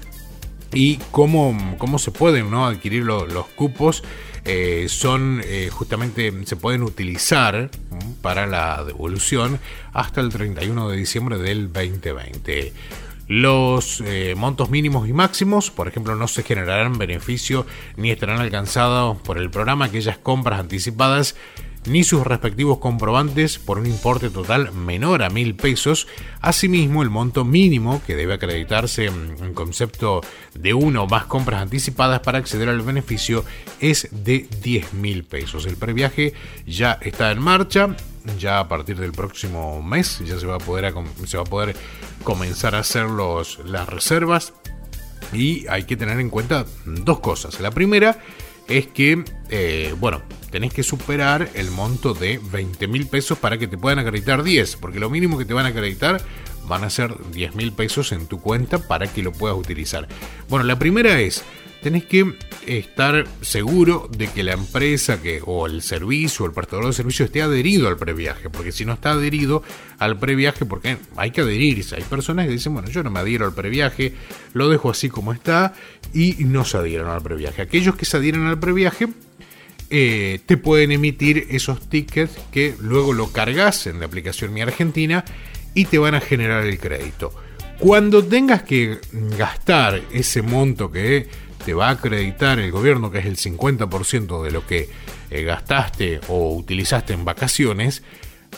y 0.72 0.98
cómo, 1.10 1.74
cómo 1.78 1.98
se 1.98 2.12
pueden 2.12 2.48
¿no? 2.48 2.64
adquirir 2.64 3.02
los 3.02 3.46
cupos 3.56 4.04
eh, 4.46 4.86
son 4.88 5.42
eh, 5.44 5.70
justamente, 5.72 6.32
se 6.44 6.54
pueden 6.54 6.84
utilizar 6.84 7.68
para 8.22 8.46
la 8.46 8.84
devolución 8.84 9.58
hasta 9.92 10.20
el 10.20 10.28
31 10.28 10.88
de 10.88 10.96
diciembre 10.96 11.38
del 11.38 11.72
2020. 11.72 12.72
Los 13.28 14.00
eh, 14.06 14.34
montos 14.36 14.70
mínimos 14.70 15.08
y 15.08 15.12
máximos, 15.12 15.72
por 15.72 15.88
ejemplo, 15.88 16.14
no 16.14 16.28
se 16.28 16.44
generarán 16.44 16.96
beneficio 16.96 17.66
ni 17.96 18.12
estarán 18.12 18.40
alcanzados 18.40 19.20
por 19.20 19.38
el 19.38 19.50
programa 19.50 19.86
aquellas 19.86 20.18
compras 20.18 20.60
anticipadas 20.60 21.34
ni 21.86 22.04
sus 22.04 22.26
respectivos 22.26 22.78
comprobantes 22.78 23.58
por 23.58 23.78
un 23.78 23.86
importe 23.86 24.30
total 24.30 24.72
menor 24.72 25.22
a 25.22 25.30
mil 25.30 25.54
pesos. 25.54 26.06
Asimismo, 26.40 27.02
el 27.02 27.10
monto 27.10 27.44
mínimo 27.44 28.02
que 28.06 28.16
debe 28.16 28.34
acreditarse 28.34 29.06
en 29.06 29.54
concepto 29.54 30.20
de 30.54 30.74
uno 30.74 31.04
o 31.04 31.06
más 31.06 31.24
compras 31.24 31.62
anticipadas 31.62 32.20
para 32.20 32.38
acceder 32.38 32.68
al 32.68 32.82
beneficio 32.82 33.44
es 33.80 34.08
de 34.10 34.48
10 34.62 34.94
mil 34.94 35.24
pesos. 35.24 35.66
El 35.66 35.76
previaje 35.76 36.34
ya 36.66 36.98
está 37.00 37.30
en 37.30 37.40
marcha. 37.40 37.96
Ya 38.40 38.58
a 38.58 38.68
partir 38.68 38.98
del 38.98 39.12
próximo 39.12 39.80
mes 39.82 40.20
ya 40.26 40.38
se 40.38 40.46
va 40.46 40.56
a 40.56 40.58
poder, 40.58 40.92
comenzar 42.24 42.74
a 42.74 42.80
hacer 42.80 43.06
las 43.08 43.88
reservas 43.88 44.52
y 45.32 45.66
hay 45.68 45.84
que 45.84 45.96
tener 45.96 46.18
en 46.18 46.30
cuenta 46.30 46.66
dos 46.84 47.20
cosas. 47.20 47.60
La 47.60 47.70
primera 47.70 48.18
es 48.68 48.86
que, 48.86 49.24
eh, 49.48 49.94
bueno, 49.98 50.22
tenés 50.50 50.72
que 50.72 50.82
superar 50.82 51.50
el 51.54 51.70
monto 51.70 52.14
de 52.14 52.40
20 52.52 52.86
mil 52.88 53.06
pesos 53.06 53.38
para 53.38 53.58
que 53.58 53.66
te 53.66 53.78
puedan 53.78 53.98
acreditar 53.98 54.42
10, 54.42 54.76
porque 54.76 55.00
lo 55.00 55.10
mínimo 55.10 55.38
que 55.38 55.44
te 55.44 55.54
van 55.54 55.66
a 55.66 55.70
acreditar 55.70 56.20
van 56.66 56.84
a 56.84 56.90
ser 56.90 57.14
10 57.32 57.54
mil 57.54 57.72
pesos 57.72 58.12
en 58.12 58.26
tu 58.26 58.40
cuenta 58.40 58.78
para 58.78 59.06
que 59.06 59.22
lo 59.22 59.32
puedas 59.32 59.56
utilizar. 59.56 60.08
Bueno, 60.48 60.64
la 60.64 60.78
primera 60.78 61.20
es, 61.20 61.44
tenés 61.82 62.04
que 62.04 62.34
estar 62.66 63.26
seguro 63.42 64.08
de 64.10 64.26
que 64.26 64.42
la 64.42 64.52
empresa 64.52 65.22
que, 65.22 65.40
o 65.44 65.66
el 65.66 65.82
servicio 65.82 66.44
o 66.44 66.48
el 66.48 66.54
prestador 66.54 66.86
de 66.86 66.92
servicio 66.92 67.24
esté 67.24 67.42
adherido 67.42 67.86
al 67.86 67.96
previaje, 67.96 68.50
porque 68.50 68.72
si 68.72 68.84
no 68.84 68.94
está 68.94 69.12
adherido 69.12 69.62
al 69.98 70.18
previaje, 70.18 70.64
porque 70.64 70.96
hay 71.16 71.30
que 71.30 71.42
adherirse, 71.42 71.96
hay 71.96 72.02
personas 72.02 72.46
que 72.46 72.52
dicen, 72.52 72.74
bueno, 72.74 72.88
yo 72.88 73.02
no 73.02 73.10
me 73.10 73.20
adhiero 73.20 73.46
al 73.46 73.54
previaje, 73.54 74.14
lo 74.52 74.68
dejo 74.68 74.90
así 74.90 75.08
como 75.08 75.32
está 75.32 75.74
y 76.14 76.36
no 76.44 76.64
se 76.64 76.78
adhieren 76.78 77.06
al 77.06 77.22
previaje. 77.22 77.62
Aquellos 77.62 77.96
que 77.96 78.04
se 78.04 78.16
adhieren 78.16 78.46
al 78.46 78.58
previaje 78.58 79.08
eh, 79.88 80.40
te 80.46 80.56
pueden 80.56 80.90
emitir 80.90 81.46
esos 81.50 81.88
tickets 81.88 82.32
que 82.50 82.74
luego 82.80 83.12
lo 83.12 83.30
cargas 83.32 83.86
en 83.86 84.00
la 84.00 84.06
aplicación 84.06 84.52
Mi 84.52 84.60
Argentina 84.60 85.24
y 85.74 85.84
te 85.84 85.98
van 85.98 86.14
a 86.14 86.20
generar 86.20 86.64
el 86.64 86.78
crédito. 86.78 87.32
Cuando 87.78 88.24
tengas 88.24 88.62
que 88.62 88.98
gastar 89.38 90.00
ese 90.12 90.42
monto 90.42 90.90
que 90.90 91.28
te 91.64 91.74
va 91.74 91.88
a 91.88 91.92
acreditar 91.92 92.58
el 92.58 92.70
gobierno, 92.72 93.10
que 93.10 93.18
es 93.18 93.26
el 93.26 93.36
50% 93.36 94.42
de 94.42 94.50
lo 94.50 94.66
que 94.66 94.88
eh, 95.30 95.42
gastaste 95.42 96.20
o 96.28 96.56
utilizaste 96.56 97.12
en 97.12 97.24
vacaciones, 97.24 98.02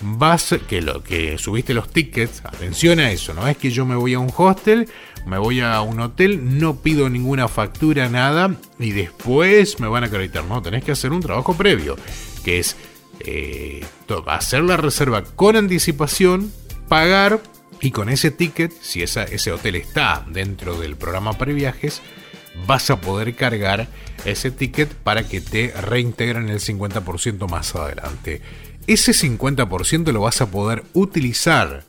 vas 0.00 0.54
que 0.68 0.80
lo 0.80 1.02
que 1.02 1.38
subiste 1.38 1.74
los 1.74 1.90
tickets, 1.90 2.42
atención 2.44 3.00
a 3.00 3.10
eso, 3.10 3.34
no 3.34 3.46
es 3.48 3.56
que 3.56 3.70
yo 3.70 3.84
me 3.84 3.96
voy 3.96 4.14
a 4.14 4.18
un 4.18 4.32
hostel, 4.34 4.88
me 5.28 5.38
voy 5.38 5.60
a 5.60 5.80
un 5.82 6.00
hotel, 6.00 6.58
no 6.58 6.76
pido 6.76 7.08
ninguna 7.08 7.48
factura, 7.48 8.08
nada, 8.08 8.56
y 8.78 8.92
después 8.92 9.78
me 9.80 9.86
van 9.86 10.04
a 10.04 10.06
acreditar. 10.06 10.44
No, 10.44 10.62
tenés 10.62 10.82
que 10.82 10.92
hacer 10.92 11.12
un 11.12 11.20
trabajo 11.20 11.56
previo, 11.56 11.96
que 12.44 12.58
es 12.58 12.76
eh, 13.20 13.84
hacer 14.26 14.64
la 14.64 14.76
reserva 14.76 15.22
con 15.22 15.56
anticipación, 15.56 16.52
pagar, 16.88 17.40
y 17.80 17.92
con 17.92 18.08
ese 18.08 18.30
ticket, 18.30 18.72
si 18.80 19.02
ese 19.02 19.52
hotel 19.52 19.76
está 19.76 20.26
dentro 20.28 20.78
del 20.78 20.96
programa 20.96 21.34
previajes, 21.34 22.02
vas 22.66 22.90
a 22.90 23.00
poder 23.00 23.36
cargar 23.36 23.88
ese 24.24 24.50
ticket 24.50 24.92
para 24.92 25.28
que 25.28 25.40
te 25.40 25.72
reintegren 25.80 26.48
el 26.48 26.60
50% 26.60 27.48
más 27.48 27.74
adelante. 27.74 28.42
Ese 28.86 29.12
50% 29.12 30.12
lo 30.12 30.22
vas 30.22 30.40
a 30.40 30.50
poder 30.50 30.82
utilizar 30.92 31.84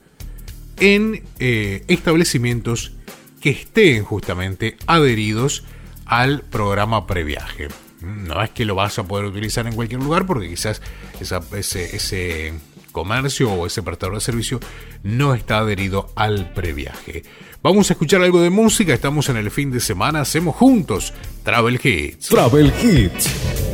en 0.80 1.23
eh, 1.39 1.84
establecimientos 1.88 2.93
que 3.39 3.49
estén 3.52 4.04
justamente 4.04 4.78
adheridos 4.88 5.63
al 6.06 6.41
programa 6.41 7.08
previaje. 7.08 7.67
No 8.02 8.41
es 8.41 8.49
que 8.52 8.65
lo 8.65 8.75
vas 8.75 8.97
a 8.99 9.04
poder 9.04 9.25
utilizar 9.25 9.67
en 9.67 9.75
cualquier 9.75 10.02
lugar 10.02 10.25
porque 10.25 10.49
quizás 10.49 10.82
ese, 11.19 11.95
ese 11.95 12.54
comercio 12.91 13.52
o 13.52 13.65
ese 13.65 13.84
prestador 13.84 14.15
de 14.15 14.21
servicio 14.21 14.60
no 15.04 15.34
está 15.34 15.60
adherido 15.60 16.12
al 16.15 16.54
previaje. 16.54 17.23
Vamos 17.62 17.89
a 17.89 17.93
escuchar 17.93 18.21
algo 18.21 18.41
de 18.41 18.49
música, 18.49 18.93
estamos 18.93 19.30
en 19.30 19.38
el 19.38 19.52
fin 19.52 19.71
de 19.71 19.80
semana, 19.80 20.21
hacemos 20.21 20.56
juntos 20.56 21.13
Travel 21.43 21.80
Hits. 21.84 22.30
Travel 22.30 22.73
Hits. 22.82 23.68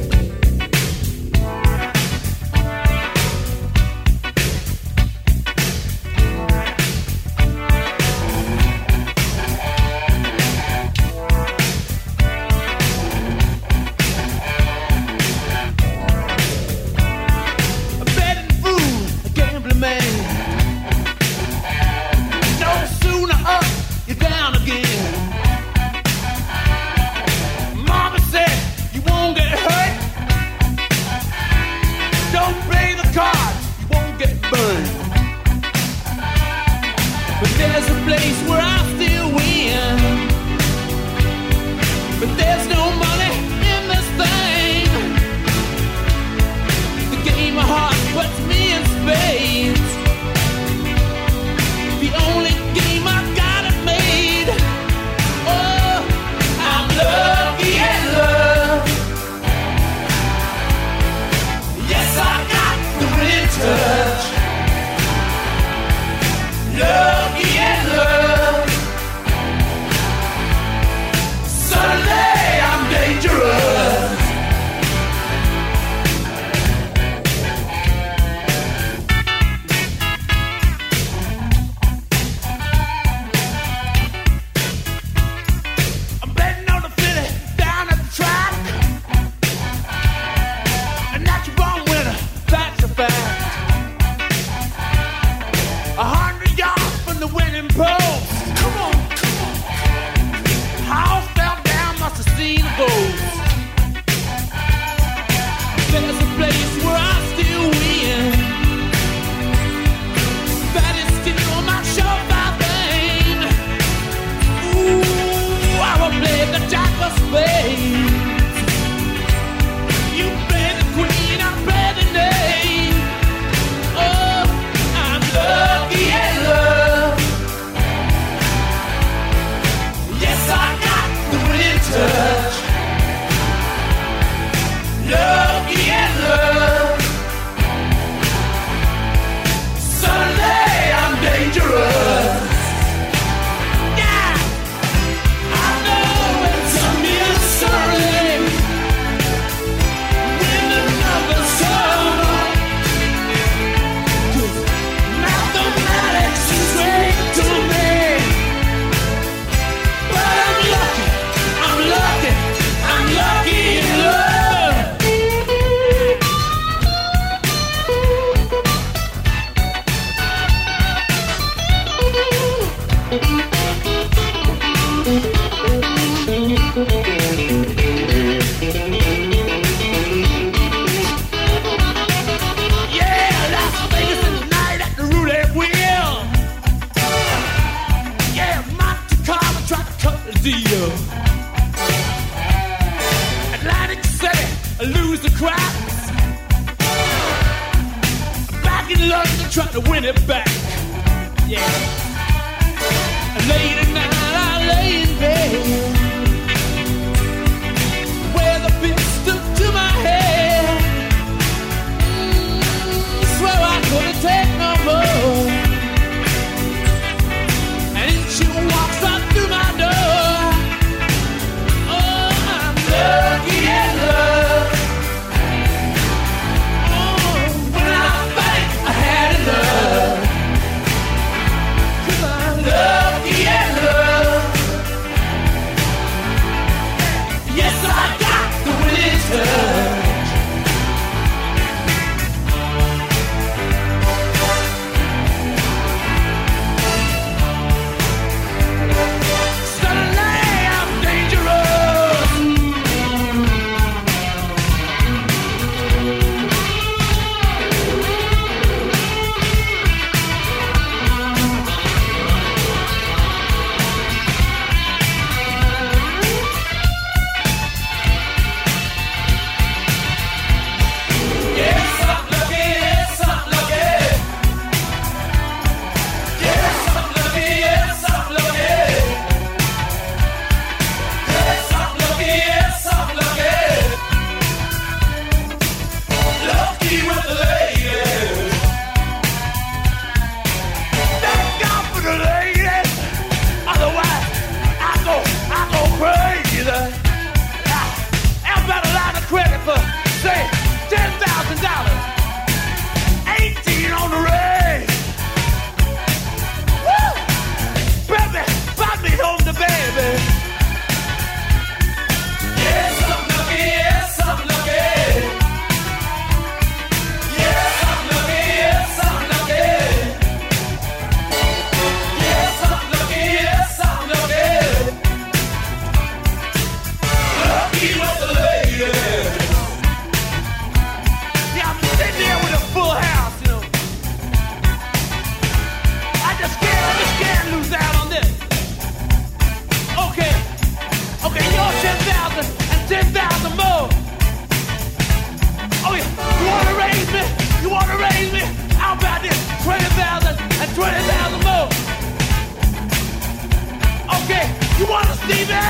You 354.78 354.86
wanna 354.88 355.16
see 355.16 355.46
me? 355.48 355.64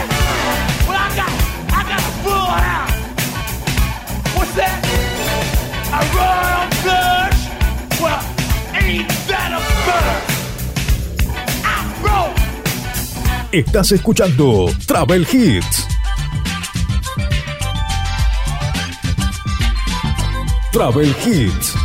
Well, 0.88 0.98
I 0.98 1.10
got, 1.16 1.30
I 1.70 1.82
got 1.92 2.00
a 2.00 2.12
full 2.26 2.50
house. 2.66 2.96
What's 4.36 4.54
that? 4.56 4.82
A 5.94 6.02
royal 6.18 6.66
flush. 6.82 7.42
Well, 8.02 8.22
ain't 8.74 9.08
that 9.30 9.52
a 9.54 9.62
first? 9.86 10.26
I 11.64 11.76
broke. 12.02 12.40
Estás 13.52 13.92
escuchando 13.92 14.74
Travel 14.88 15.26
Hits. 15.32 15.88
Travel 20.72 21.14
Hits. 21.24 21.85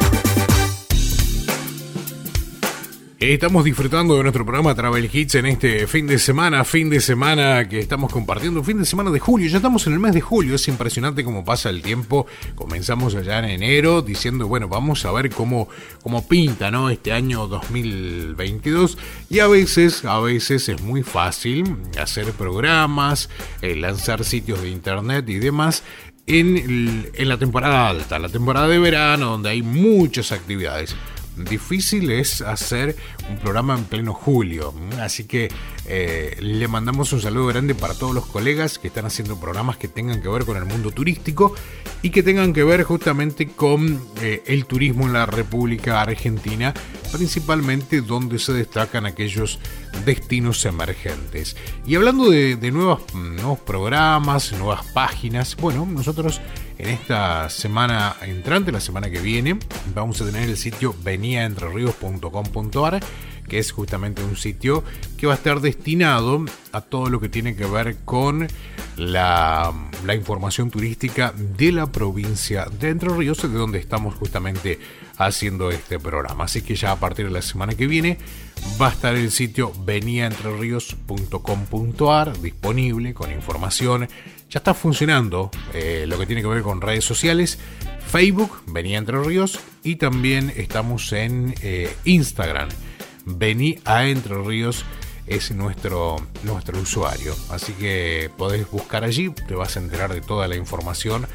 Estamos 3.21 3.63
disfrutando 3.63 4.15
de 4.17 4.23
nuestro 4.23 4.43
programa 4.43 4.73
Travel 4.73 5.07
Hits 5.13 5.35
en 5.35 5.45
este 5.45 5.85
fin 5.85 6.07
de 6.07 6.17
semana, 6.17 6.65
fin 6.65 6.89
de 6.89 6.99
semana 6.99 7.69
que 7.69 7.77
estamos 7.77 8.11
compartiendo, 8.11 8.63
fin 8.63 8.79
de 8.79 8.85
semana 8.85 9.11
de 9.11 9.19
julio. 9.19 9.47
Ya 9.47 9.57
estamos 9.57 9.85
en 9.85 9.93
el 9.93 9.99
mes 9.99 10.15
de 10.15 10.21
julio, 10.21 10.55
es 10.55 10.67
impresionante 10.67 11.23
cómo 11.23 11.45
pasa 11.45 11.69
el 11.69 11.83
tiempo. 11.83 12.25
Comenzamos 12.55 13.13
allá 13.13 13.37
en 13.37 13.45
enero 13.45 14.01
diciendo, 14.01 14.47
bueno, 14.47 14.67
vamos 14.67 15.05
a 15.05 15.11
ver 15.11 15.29
cómo, 15.29 15.69
cómo 16.01 16.27
pinta 16.27 16.71
¿no? 16.71 16.89
este 16.89 17.11
año 17.11 17.45
2022. 17.45 18.97
Y 19.29 19.37
a 19.37 19.45
veces, 19.45 20.03
a 20.03 20.19
veces 20.19 20.67
es 20.67 20.81
muy 20.81 21.03
fácil 21.03 21.75
hacer 22.01 22.31
programas, 22.31 23.29
eh, 23.61 23.75
lanzar 23.75 24.23
sitios 24.23 24.63
de 24.63 24.69
internet 24.69 25.29
y 25.29 25.35
demás. 25.35 25.83
En, 26.25 27.11
en 27.13 27.29
la 27.29 27.37
temporada 27.37 27.87
alta, 27.87 28.17
la 28.17 28.29
temporada 28.29 28.67
de 28.67 28.79
verano, 28.79 29.27
donde 29.27 29.49
hay 29.49 29.61
muchas 29.61 30.31
actividades 30.31 30.95
difícil 31.37 32.11
es 32.11 32.41
hacer 32.41 32.95
un 33.29 33.37
programa 33.37 33.75
en 33.75 33.85
pleno 33.85 34.13
julio. 34.13 34.73
Así 34.99 35.25
que 35.25 35.49
eh, 35.85 36.37
le 36.39 36.67
mandamos 36.67 37.11
un 37.13 37.21
saludo 37.21 37.47
grande 37.47 37.75
para 37.75 37.93
todos 37.93 38.13
los 38.13 38.25
colegas 38.25 38.79
que 38.79 38.87
están 38.87 39.05
haciendo 39.05 39.39
programas 39.39 39.77
que 39.77 39.87
tengan 39.87 40.21
que 40.21 40.29
ver 40.29 40.45
con 40.45 40.57
el 40.57 40.65
mundo 40.65 40.91
turístico 40.91 41.55
y 42.01 42.09
que 42.09 42.23
tengan 42.23 42.53
que 42.53 42.63
ver 42.63 42.83
justamente 42.83 43.47
con 43.47 44.01
eh, 44.21 44.43
el 44.45 44.65
turismo 44.65 45.05
en 45.05 45.13
la 45.13 45.25
República 45.25 46.01
Argentina, 46.01 46.73
principalmente 47.11 48.01
donde 48.01 48.39
se 48.39 48.53
destacan 48.53 49.05
aquellos 49.05 49.59
destinos 50.05 50.65
emergentes. 50.65 51.55
Y 51.85 51.95
hablando 51.95 52.29
de, 52.29 52.55
nuevos 52.71 53.01
programas, 53.65 54.51
nuevas 54.53 54.85
páginas, 54.93 55.55
bueno, 55.57 55.85
nosotros 55.85 56.41
en 56.81 56.89
esta 56.89 57.47
semana 57.49 58.15
entrante, 58.21 58.71
la 58.71 58.79
semana 58.79 59.11
que 59.11 59.19
viene, 59.19 59.59
vamos 59.93 60.19
a 60.19 60.25
tener 60.25 60.49
el 60.49 60.57
sitio 60.57 60.95
veniaentrerios.com.ar, 61.03 62.99
que 63.47 63.59
es 63.59 63.71
justamente 63.71 64.23
un 64.23 64.35
sitio 64.35 64.83
que 65.15 65.27
va 65.27 65.33
a 65.33 65.35
estar 65.35 65.61
destinado 65.61 66.43
a 66.71 66.81
todo 66.81 67.11
lo 67.11 67.19
que 67.19 67.29
tiene 67.29 67.55
que 67.55 67.67
ver 67.67 67.97
con 68.03 68.47
la, 68.97 69.71
la 70.05 70.15
información 70.15 70.71
turística 70.71 71.35
de 71.37 71.71
la 71.71 71.91
provincia 71.91 72.65
de 72.65 72.89
Entre 72.89 73.09
Ríos, 73.09 73.43
de 73.43 73.49
donde 73.49 73.77
estamos 73.77 74.15
justamente 74.15 74.79
haciendo 75.17 75.69
este 75.69 75.99
programa. 75.99 76.45
Así 76.45 76.63
que 76.63 76.73
ya 76.75 76.93
a 76.93 76.99
partir 76.99 77.27
de 77.27 77.31
la 77.31 77.43
semana 77.43 77.75
que 77.75 77.85
viene 77.85 78.17
va 78.81 78.87
a 78.87 78.91
estar 78.91 79.15
el 79.15 79.29
sitio 79.29 79.71
veniaentrerios.com.ar 79.85 82.41
disponible 82.41 83.13
con 83.13 83.31
información 83.31 84.07
ya 84.51 84.57
está 84.57 84.73
funcionando 84.73 85.49
eh, 85.73 86.03
lo 86.07 86.19
que 86.19 86.25
tiene 86.25 86.41
que 86.41 86.47
ver 86.49 86.61
con 86.61 86.81
redes 86.81 87.05
sociales. 87.05 87.57
Facebook, 88.05 88.61
Venía 88.67 88.97
Entre 88.97 89.17
Ríos, 89.23 89.59
y 89.81 89.95
también 89.95 90.51
estamos 90.57 91.13
en 91.13 91.55
eh, 91.61 91.95
Instagram. 92.03 92.67
Vení 93.25 93.79
a 93.85 94.05
Entre 94.07 94.35
Ríos 94.35 94.83
es 95.25 95.51
nuestro, 95.51 96.17
nuestro 96.43 96.79
usuario. 96.79 97.33
Así 97.49 97.71
que 97.73 98.29
podés 98.37 98.69
buscar 98.69 99.05
allí, 99.05 99.29
te 99.29 99.55
vas 99.55 99.77
a 99.77 99.79
enterar 99.79 100.13
de 100.13 100.19
toda 100.19 100.49
la 100.49 100.57
información 100.57 101.25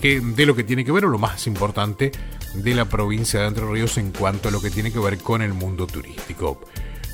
que, 0.00 0.20
de 0.20 0.46
lo 0.46 0.56
que 0.56 0.64
tiene 0.64 0.84
que 0.84 0.90
ver, 0.90 1.04
o 1.04 1.08
lo 1.08 1.18
más 1.18 1.46
importante, 1.46 2.10
de 2.54 2.74
la 2.74 2.86
provincia 2.86 3.40
de 3.42 3.46
Entre 3.46 3.64
Ríos 3.64 3.96
en 3.98 4.10
cuanto 4.10 4.48
a 4.48 4.50
lo 4.50 4.60
que 4.60 4.70
tiene 4.70 4.90
que 4.90 4.98
ver 4.98 5.18
con 5.18 5.40
el 5.40 5.54
mundo 5.54 5.86
turístico. 5.86 6.60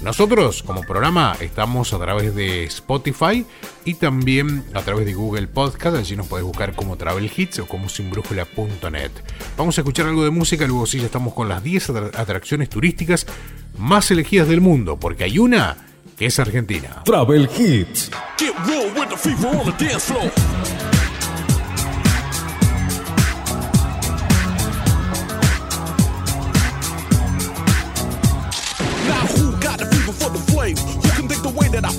Nosotros 0.03 0.64
como 0.64 0.82
programa 0.82 1.36
estamos 1.40 1.92
a 1.92 1.98
través 1.98 2.34
de 2.34 2.64
Spotify 2.64 3.46
y 3.84 3.94
también 3.94 4.64
a 4.74 4.82
través 4.82 5.07
de 5.07 5.14
Google 5.14 5.46
Podcast. 5.46 5.96
Allí 5.96 6.16
nos 6.16 6.26
podés 6.26 6.44
buscar 6.44 6.74
como 6.74 6.96
Travel 6.96 7.30
Hits 7.34 7.61
o 7.61 7.66
como 7.66 7.88
sinbrújula.net. 7.88 9.12
Vamos 9.57 9.78
a 9.78 9.80
escuchar 9.82 10.07
algo 10.07 10.24
de 10.24 10.30
música, 10.30 10.66
luego 10.66 10.86
sí 10.86 10.98
ya 10.98 11.07
estamos 11.07 11.34
con 11.34 11.48
las 11.48 11.62
10 11.62 11.90
atracciones 11.90 12.68
turísticas 12.68 13.26
más 13.78 14.11
elegidas 14.11 14.48
del 14.48 14.61
mundo, 14.61 14.98
porque 14.98 15.24
hay 15.24 15.38
una 15.38 15.76
que 16.18 16.26
es 16.26 16.38
Argentina. 16.40 17.03
Travel 17.05 17.48
Hits. 17.57 18.11
that 19.72 20.92
I 20.94 21.01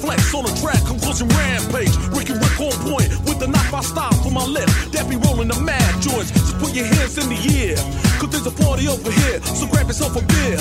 flex 0.03 0.35
on 0.35 0.43
a 0.43 0.53
track, 0.59 0.83
conclusion 0.83 1.27
rampage. 1.29 1.95
Ricky 2.11 2.35
Rick 2.35 2.59
on 2.59 2.75
point 2.83 3.07
with 3.23 3.39
the 3.39 3.47
knife 3.47 3.73
I 3.73 3.81
style 3.81 4.11
for 4.19 4.31
my 4.31 4.43
lip. 4.43 4.67
That 4.91 5.07
be 5.07 5.15
rolling 5.15 5.47
the 5.47 5.59
mad 5.63 6.01
joints. 6.03 6.31
Just 6.31 6.59
put 6.59 6.75
your 6.75 6.85
hands 6.85 7.15
in 7.17 7.31
the 7.31 7.39
air. 7.63 7.79
Cause 8.19 8.29
there's 8.35 8.45
a 8.45 8.51
party 8.51 8.87
over 8.91 9.11
here, 9.23 9.39
so 9.55 9.63
grab 9.71 9.87
yourself 9.87 10.19
a 10.19 10.23
beer. 10.27 10.59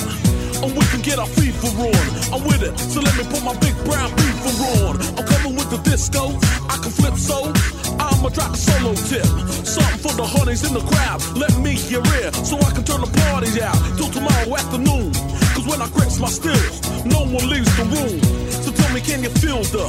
And 0.63 0.71
we 0.79 0.85
can 0.95 1.03
get 1.03 1.19
our 1.19 1.27
FIFA 1.27 1.91
on. 1.91 2.07
I'm 2.31 2.43
with 2.47 2.63
it, 2.63 2.79
so 2.79 3.03
let 3.03 3.15
me 3.19 3.27
put 3.27 3.43
my 3.43 3.59
big 3.59 3.75
brown 3.83 4.15
beaver 4.15 4.55
on. 4.87 4.95
I'm 5.19 5.27
coming 5.27 5.59
with 5.59 5.71
the 5.75 5.83
disco, 5.83 6.39
I 6.71 6.79
can 6.79 6.95
flip 6.95 7.19
so. 7.19 7.51
I'ma 7.99 8.31
drop 8.31 8.55
a 8.55 8.57
solo 8.57 8.95
tip. 9.11 9.27
Something 9.67 9.99
for 9.99 10.15
the 10.15 10.27
honeys 10.27 10.63
in 10.63 10.73
the 10.73 10.87
crowd. 10.87 11.19
Let 11.35 11.59
me 11.59 11.75
hear 11.75 12.03
it, 12.23 12.31
so 12.47 12.55
I 12.63 12.71
can 12.71 12.85
turn 12.87 13.03
the 13.03 13.11
party 13.27 13.59
out 13.59 13.75
till 13.99 14.11
tomorrow 14.11 14.55
afternoon. 14.55 15.11
Cause 15.55 15.67
when 15.67 15.83
I 15.83 15.89
grips 15.91 16.19
my 16.23 16.31
stills, 16.31 16.79
no 17.05 17.27
one 17.27 17.51
leaves 17.51 17.75
the 17.77 17.85
room. 17.91 18.43
So 18.63 18.71
me, 18.93 19.01
can 19.01 19.23
you 19.23 19.31
feel 19.31 19.63
the 19.65 19.85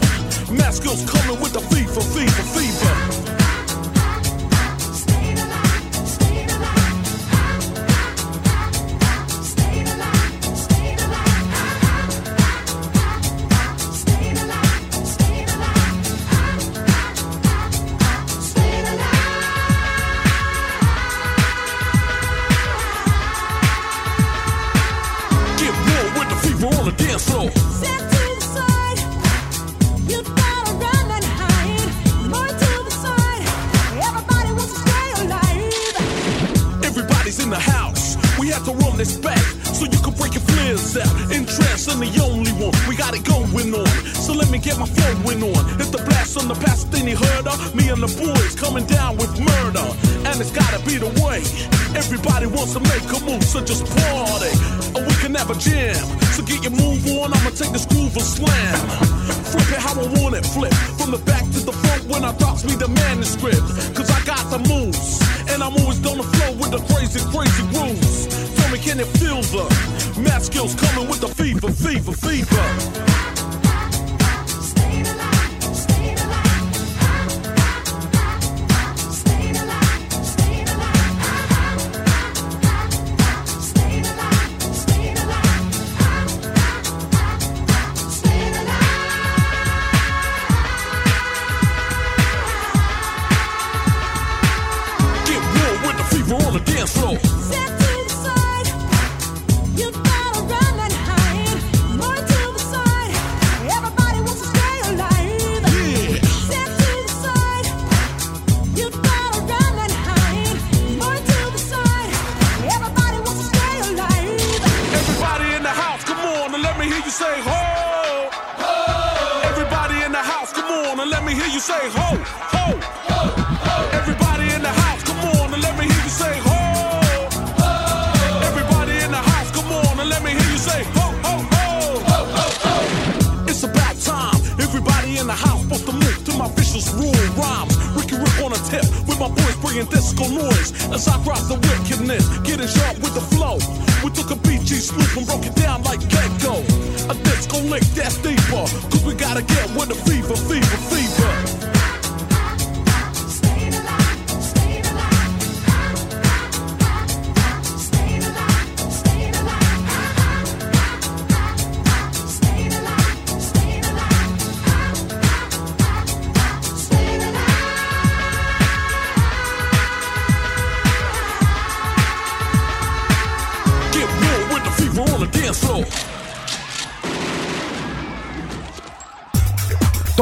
maskers 0.51 1.03
coming 1.09 1.39
with 1.41 1.53
the 1.53 1.59
fever, 1.59 2.01
fever, 2.01 2.43
fever? 2.53 3.12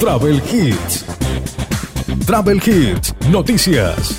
Travel 0.00 0.42
Hits. 0.50 1.04
Travel 2.24 2.56
Hits, 2.56 3.14
noticias. 3.28 4.18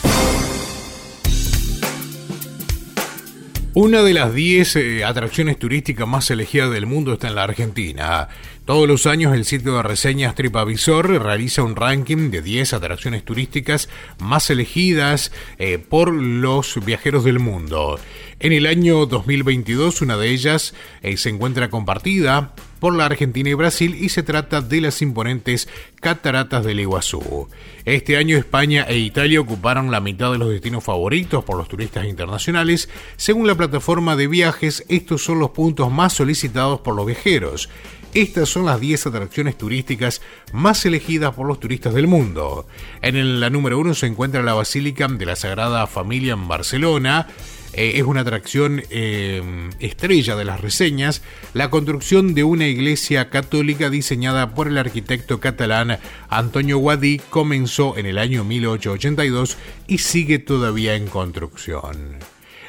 Una 3.74 4.04
de 4.04 4.14
las 4.14 4.32
10 4.32 4.76
eh, 4.76 5.04
atracciones 5.04 5.58
turísticas 5.58 6.08
más 6.08 6.30
elegidas 6.30 6.70
del 6.70 6.86
mundo 6.86 7.14
está 7.14 7.30
en 7.30 7.36
la 7.36 7.46
Argentina. 7.46 8.30
Todos 8.66 8.88
los 8.88 9.08
años 9.08 9.34
el 9.34 9.44
sitio 9.44 9.76
de 9.76 9.82
reseñas 9.82 10.36
TripAdvisor 10.36 11.20
realiza 11.20 11.64
un 11.64 11.76
ranking 11.76 12.30
de 12.30 12.44
10 12.44 12.74
atracciones 12.74 13.26
turísticas 13.26 13.90
más 14.20 14.52
elegidas 14.52 15.32
eh, 15.58 15.80
por 15.80 16.14
los 16.14 16.86
viajeros 16.86 17.24
del 17.24 17.40
mundo. 17.40 18.00
En 18.40 18.54
el 18.54 18.68
año 18.68 19.08
2022 19.08 20.04
una 20.04 20.16
de 20.16 20.30
ellas 20.30 20.76
eh, 21.02 21.18
se 21.18 21.30
encuentra 21.30 21.72
compartida 21.72 22.54
por 22.82 22.96
la 22.96 23.06
Argentina 23.06 23.48
y 23.48 23.54
Brasil 23.54 23.96
y 24.02 24.10
se 24.10 24.24
trata 24.24 24.60
de 24.60 24.82
las 24.82 25.04
imponentes 25.04 25.70
cataratas 26.00 26.66
del 26.66 26.80
Iguazú. 26.80 27.48
Este 27.86 28.18
año 28.18 28.36
España 28.36 28.88
e 28.90 28.98
Italia 28.98 29.40
ocuparon 29.40 29.92
la 29.92 30.02
mitad 30.02 30.32
de 30.32 30.40
los 30.40 30.50
destinos 30.50 30.84
favoritos 30.84 31.44
por 31.44 31.58
los 31.58 31.68
turistas 31.68 32.08
internacionales. 32.08 32.90
Según 33.18 33.46
la 33.46 33.54
plataforma 33.54 34.16
de 34.16 34.26
viajes, 34.26 34.84
estos 34.90 35.24
son 35.24 35.38
los 35.38 35.52
puntos 35.52 35.92
más 35.92 36.14
solicitados 36.14 36.80
por 36.82 36.96
los 36.96 37.06
viajeros. 37.06 37.70
Estas 38.16 38.50
son 38.50 38.66
las 38.66 38.80
10 38.80 39.06
atracciones 39.06 39.60
turísticas 39.60 40.24
más 40.52 40.84
elegidas 40.84 41.36
por 41.36 41.48
los 41.48 41.60
turistas 41.60 41.94
del 41.94 42.08
mundo. 42.08 42.66
En 43.04 43.40
la 43.40 43.52
número 43.52 43.78
1 43.78 43.94
se 43.94 44.08
encuentra 44.08 44.42
la 44.42 44.56
Basílica 44.56 45.08
de 45.08 45.26
la 45.28 45.36
Sagrada 45.36 45.86
Familia 45.86 46.34
en 46.34 46.48
Barcelona. 46.48 47.28
Eh, 47.74 47.94
es 47.96 48.04
una 48.04 48.22
atracción 48.22 48.84
eh, 48.90 49.70
estrella 49.80 50.36
de 50.36 50.46
las 50.46 50.60
reseñas, 50.60 51.22
la 51.54 51.70
construcción 51.70 52.34
de 52.34 52.44
una 52.44 52.68
iglesia 52.68 53.30
católica 53.30 53.90
diseñada 53.90 54.54
por 54.54 54.68
el 54.68 54.78
arquitecto 54.78 55.40
catalán 55.40 56.00
Antonio 56.30 56.78
Guadí 56.80 57.22
comenzó 57.30 57.98
en 57.98 58.06
el 58.06 58.18
año 58.18 58.44
1882 58.44 59.58
y 59.88 60.00
sigue 60.00 60.40
todavía 60.40 60.96
en 60.96 61.08
construcción. 61.08 62.20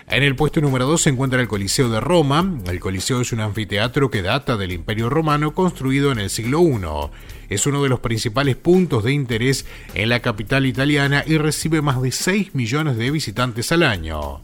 En 0.09 0.23
el 0.23 0.37
puesto 0.37 0.61
número 0.61 0.87
2 0.87 1.03
se 1.03 1.11
encuentra 1.11 1.41
el 1.41 1.49
Coliseo 1.49 1.89
de 1.89 2.01
Roma. 2.01 2.59
El 2.67 2.81
Coliseo 2.81 3.23
es 3.23 3.33
un 3.33 3.41
anfiteatro 3.41 4.11
que 4.11 4.21
data 4.21 4.57
del 4.57 4.73
Imperio 4.73 5.09
Romano 5.09 5.55
construido 5.55 6.13
en 6.13 6.19
el 6.19 6.29
siglo 6.29 6.61
I. 6.61 7.55
Es 7.55 7.67
uno 7.67 7.83
de 7.83 7.89
los 7.89 8.01
principales 8.01 8.57
puntos 8.57 9.05
de 9.05 9.13
interés 9.13 9.65
en 9.95 10.11
la 10.11 10.21
capital 10.21 10.67
italiana 10.67 11.25
y 11.27 11.39
recibe 11.39 11.81
más 11.81 12.03
de 12.03 12.13
6 12.13 12.55
millones 12.55 12.99
de 12.99 13.11
visitantes 13.11 13.73
al 13.73 13.85
año. 13.85 14.43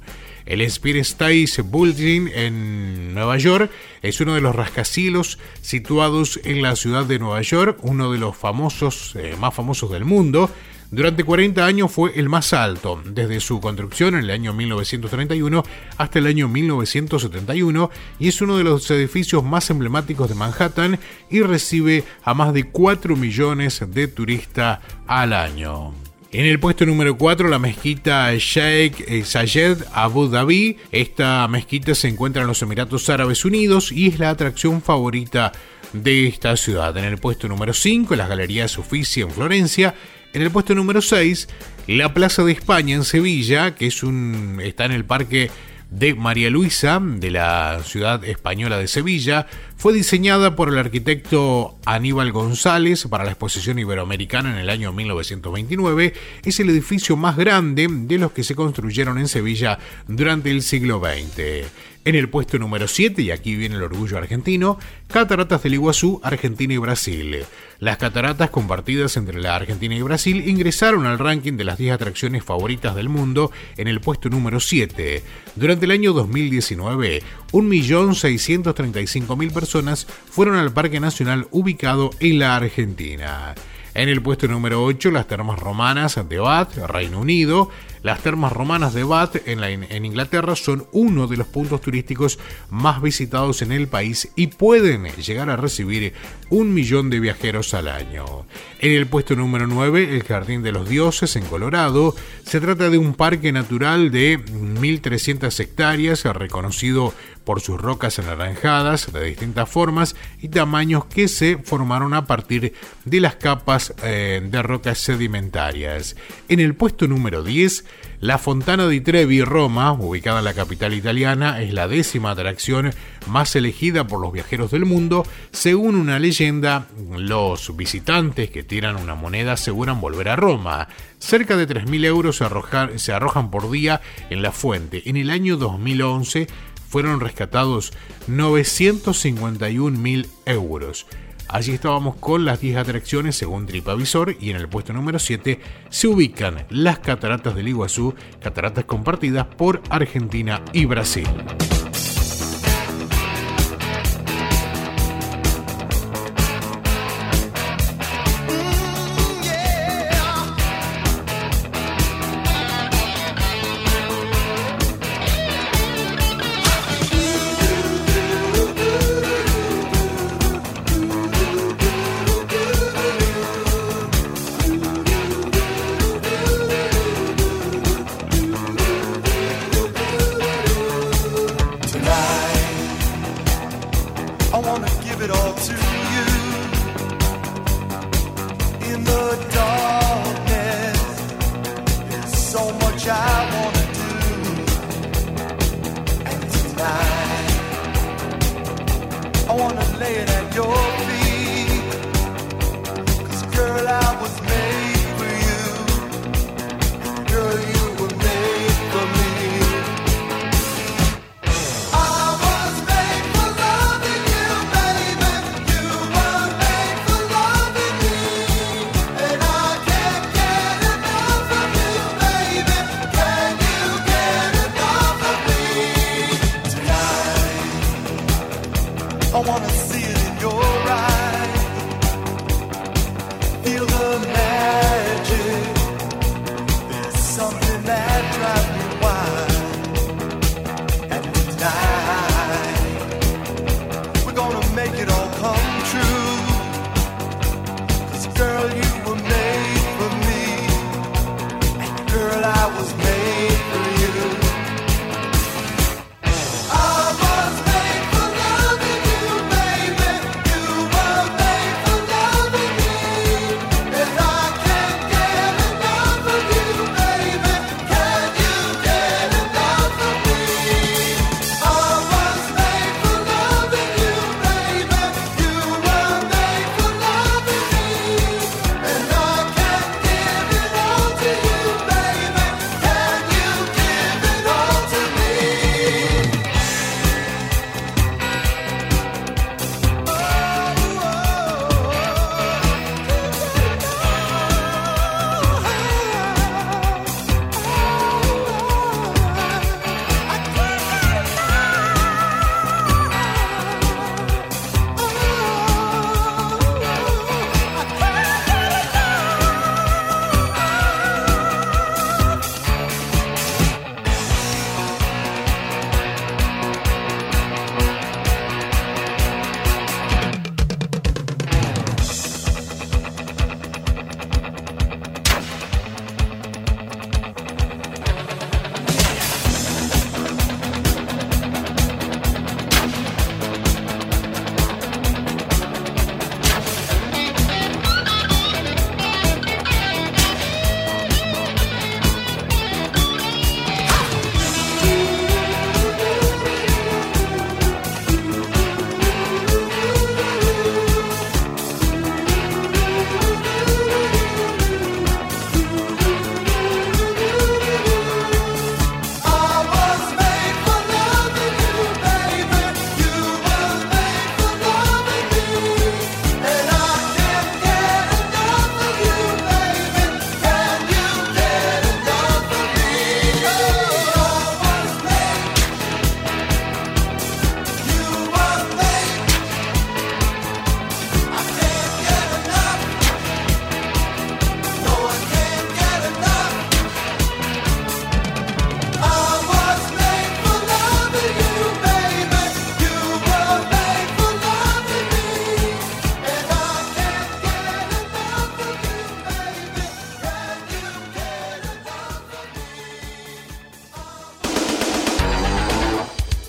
El 0.49 0.63
Spirit 0.63 1.03
State 1.03 1.63
Building 1.63 2.31
en 2.35 3.13
Nueva 3.13 3.37
York 3.37 3.71
es 4.01 4.19
uno 4.23 4.35
de 4.35 4.41
los 4.41 4.57
rascacielos 4.57 5.39
situados 5.61 6.41
en 6.43 6.63
la 6.63 6.75
ciudad 6.75 7.05
de 7.05 7.19
Nueva 7.19 7.43
York, 7.43 7.79
uno 7.83 8.11
de 8.11 8.19
los 8.19 8.35
famosos, 8.35 9.15
eh, 9.17 9.37
más 9.39 9.53
famosos 9.53 9.91
del 9.91 10.07
mundo. 10.07 10.51
Durante 10.91 11.23
40 11.23 11.67
años 11.67 11.93
fue 11.93 12.13
el 12.19 12.31
más 12.31 12.55
alto, 12.55 13.03
desde 13.05 13.41
su 13.41 13.61
construcción 13.61 14.15
en 14.15 14.21
el 14.21 14.31
año 14.31 14.55
1931 14.55 15.63
hasta 15.99 16.19
el 16.19 16.27
año 16.27 16.49
1971, 16.49 17.91
y 18.19 18.29
es 18.29 18.41
uno 18.41 18.57
de 18.57 18.65
los 18.65 18.91
edificios 18.91 19.45
más 19.45 19.69
emblemáticos 19.69 20.31
de 20.31 20.35
Manhattan 20.35 20.99
y 21.29 21.43
recibe 21.43 22.05
a 22.23 22.33
más 22.33 22.55
de 22.55 22.71
4 22.71 23.17
millones 23.17 23.85
de 23.87 24.09
turistas 24.09 24.79
al 25.07 25.35
año. 25.35 26.08
En 26.31 26.45
el 26.45 26.61
puesto 26.61 26.85
número 26.85 27.17
4, 27.17 27.49
la 27.49 27.59
mezquita 27.59 28.35
Sheikh 28.37 29.25
Zayed 29.25 29.79
Abu 29.95 30.29
Dhabi. 30.29 30.77
Esta 30.93 31.49
mezquita 31.49 31.95
se 31.95 32.09
encuentra 32.09 32.43
en 32.43 32.49
los 32.49 32.61
Emiratos 32.61 33.09
Árabes 33.09 33.47
Unidos 33.47 33.91
y 33.93 34.09
es 34.09 34.19
la 34.19 34.29
atracción 34.29 34.83
favorita 34.83 35.53
de 35.95 36.27
esta 36.27 36.55
ciudad. 36.59 36.95
En 36.99 37.07
el 37.07 37.17
puesto 37.17 37.49
número 37.49 37.73
5, 37.73 38.15
las 38.15 38.29
Galerías 38.29 38.77
Uffizi 38.77 39.23
en 39.23 39.31
Florencia. 39.31 39.95
En 40.35 40.43
el 40.43 40.51
puesto 40.51 40.75
número 40.75 41.01
6, 41.01 41.49
la 41.87 42.13
Plaza 42.13 42.45
de 42.45 42.53
España 42.53 42.95
en 42.95 43.05
Sevilla, 43.05 43.75
que 43.75 43.87
es 43.87 44.03
un, 44.03 44.61
está 44.63 44.85
en 44.85 44.93
el 44.93 45.07
Parque 45.07 45.51
de 45.91 46.15
María 46.15 46.51
Luisa, 46.51 47.01
de 47.01 47.31
la 47.31 47.81
ciudad 47.83 48.25
española 48.25 48.79
de 48.79 48.89
Sevilla, 48.89 49.47
fue 49.77 49.95
diseñada 49.95 50.55
por 50.55 50.69
el 50.69 50.79
arquitecto 50.79 51.77
Aníbal 51.87 52.33
González 52.33 53.07
para 53.09 53.25
la 53.25 53.31
exposición 53.31 53.79
iberoamericana 53.79 54.53
en 54.53 54.59
el 54.59 54.71
año 54.71 54.93
1929. 54.93 56.13
Es 56.45 56.61
el 56.61 56.71
edificio 56.71 57.17
más 57.17 57.37
grande 57.37 57.89
de 57.91 58.19
los 58.19 58.33
que 58.33 58.45
se 58.45 58.55
construyeron 58.55 59.19
en 59.19 59.29
Sevilla 59.29 59.79
durante 60.07 60.51
el 60.51 60.63
siglo 60.63 61.01
XX. 61.01 61.67
En 62.05 62.15
el 62.15 62.29
puesto 62.29 62.59
número 62.59 62.89
7, 62.89 63.21
y 63.23 63.31
aquí 63.31 63.55
viene 63.55 63.77
el 63.77 63.83
orgullo 63.83 64.19
argentino, 64.19 64.79
Cataratas 65.09 65.63
del 65.63 65.75
Iguazú, 65.75 66.21
Argentina 66.23 66.73
y 66.75 66.79
Brasil. 66.79 67.45
Las 67.81 67.97
cataratas 67.97 68.51
compartidas 68.51 69.17
entre 69.17 69.41
la 69.41 69.55
Argentina 69.55 69.95
y 69.95 70.03
Brasil 70.03 70.49
ingresaron 70.49 71.07
al 71.07 71.21
ranking 71.21 71.53
de 71.53 71.63
las 71.63 71.79
10 71.79 71.93
atracciones 71.93 72.43
favoritas 72.43 72.97
del 72.97 73.09
mundo 73.09 73.53
en 73.77 73.87
el 73.87 74.01
puesto 74.01 74.29
número 74.29 74.59
7. 74.59 75.23
Durante 75.55 75.85
el 75.85 75.93
año 75.93 76.13
2019, 76.13 77.23
1.635.000 77.53 79.53
personas 79.53 80.09
fueron 80.29 80.57
al 80.57 80.73
Parque 80.73 80.99
Nacional 80.99 81.47
ubicado 81.53 82.11
en 82.19 82.41
la 82.41 82.57
Argentina. 82.57 83.55
En 83.99 84.09
el 84.09 84.23
puesto 84.23 84.47
número 84.47 84.85
8, 84.85 85.11
las 85.11 85.27
termas 85.27 85.59
romanas 85.59 86.21
de 86.29 86.39
Bath, 86.39 86.77
Reino 86.87 87.19
Unido. 87.19 87.69
Las 88.05 88.21
termas 88.23 88.53
romanas 88.53 88.95
de 88.95 89.03
Bath 89.03 89.49
en, 89.49 90.05
Inglaterra 90.05 90.55
son 90.55 90.87
uno 90.93 91.27
de 91.27 91.37
los 91.37 91.49
puntos 91.49 91.81
turísticos 91.81 92.39
más 92.71 93.03
visitados 93.03 93.61
en 93.61 93.73
el 93.73 93.89
país 93.89 94.31
y 94.37 94.47
pueden 94.47 95.07
llegar 95.17 95.51
a 95.51 95.57
recibir 95.57 96.13
un 96.49 96.73
millón 96.73 97.11
de 97.11 97.19
viajeros 97.19 97.75
al 97.75 97.89
año. 97.89 98.47
En 98.79 98.93
el 98.93 99.09
puesto 99.09 99.35
número 99.35 99.67
9, 99.67 100.15
el 100.15 100.23
Jardín 100.23 100.63
de 100.63 100.71
los 100.71 100.89
Dioses 100.89 101.35
en 101.35 101.45
Colorado. 101.47 102.15
Se 102.45 102.61
trata 102.61 102.91
de 102.91 102.99
un 102.99 103.15
parque 103.15 103.51
natural 103.51 104.13
de 104.13 104.39
1.300 104.39 105.59
hectáreas 105.59 106.23
reconocido 106.23 107.13
por 107.49 107.63
sus 107.63 107.81
rocas 107.81 108.19
anaranjadas 108.19 109.11
de 109.11 109.25
distintas 109.25 109.71
formas 109.71 110.17
y 110.43 110.49
tamaños 110.49 111.07
que 111.07 111.29
se 111.29 111.57
formaron 111.57 112.13
a 112.13 112.27
partir 112.27 112.75
de 113.07 113.21
las 113.23 113.37
capas 113.37 113.95
eh, 114.03 114.43
de 114.45 114.63
rocas 114.63 114.99
sedimentarias. 114.99 116.15
En 116.51 116.61
el 116.61 116.75
puesto 116.75 117.09
número 117.09 117.43
10, 117.43 117.87
la 118.21 118.37
Fontana 118.37 118.87
di 118.87 119.01
Trevi, 119.01 119.43
Roma, 119.45 119.93
ubicada 119.93 120.41
en 120.41 120.45
la 120.45 120.53
capital 120.53 120.93
italiana, 120.93 121.63
es 121.63 121.73
la 121.73 121.89
décima 121.89 122.33
atracción 122.33 122.93
más 123.29 123.57
elegida 123.57 124.07
por 124.07 124.21
los 124.21 124.33
viajeros 124.33 124.71
del 124.71 124.85
mundo. 124.85 125.25
Según 125.53 125.95
una 125.95 126.19
leyenda, 126.19 126.89
los 127.17 127.75
visitantes 127.77 128.51
que 128.51 128.63
tiran 128.63 128.97
una 128.97 129.15
moneda 129.15 129.53
aseguran 129.53 130.01
volver 130.01 130.29
a 130.29 130.37
Roma. 130.37 130.89
Cerca 131.19 131.57
de 131.57 131.69
3.000 131.69 132.05
euros 132.05 132.37
se, 132.37 132.99
se 132.99 133.13
arrojan 133.13 133.51
por 133.51 133.71
día 133.71 134.01
en 134.31 134.43
la 134.43 134.53
fuente. 134.53 135.09
En 135.09 135.17
el 135.17 135.31
año 135.31 135.57
2011 135.57 136.49
fueron 136.89 137.21
rescatados 137.21 137.93
951 138.27 139.99
mil 139.99 140.29
euros. 140.47 141.07
Allí 141.49 141.73
estábamos 141.73 142.17
con 142.17 142.45
las 142.45 142.61
10 142.61 142.77
atracciones 142.77 143.37
según 143.37 143.67
TripAvisor 143.67 144.37
y 144.39 144.51
en 144.51 144.57
el 144.57 144.69
puesto 144.69 144.93
número 144.93 145.19
7 145.19 145.61
se 145.89 146.07
ubican 146.07 146.67
las 146.69 146.99
cataratas 146.99 147.55
del 147.55 147.69
Iguazú, 147.69 148.15
cataratas 148.41 148.85
compartidas 148.85 149.47
por 149.47 149.83
Argentina 149.89 150.63
y 150.75 150.85
Brasil. 150.85 151.27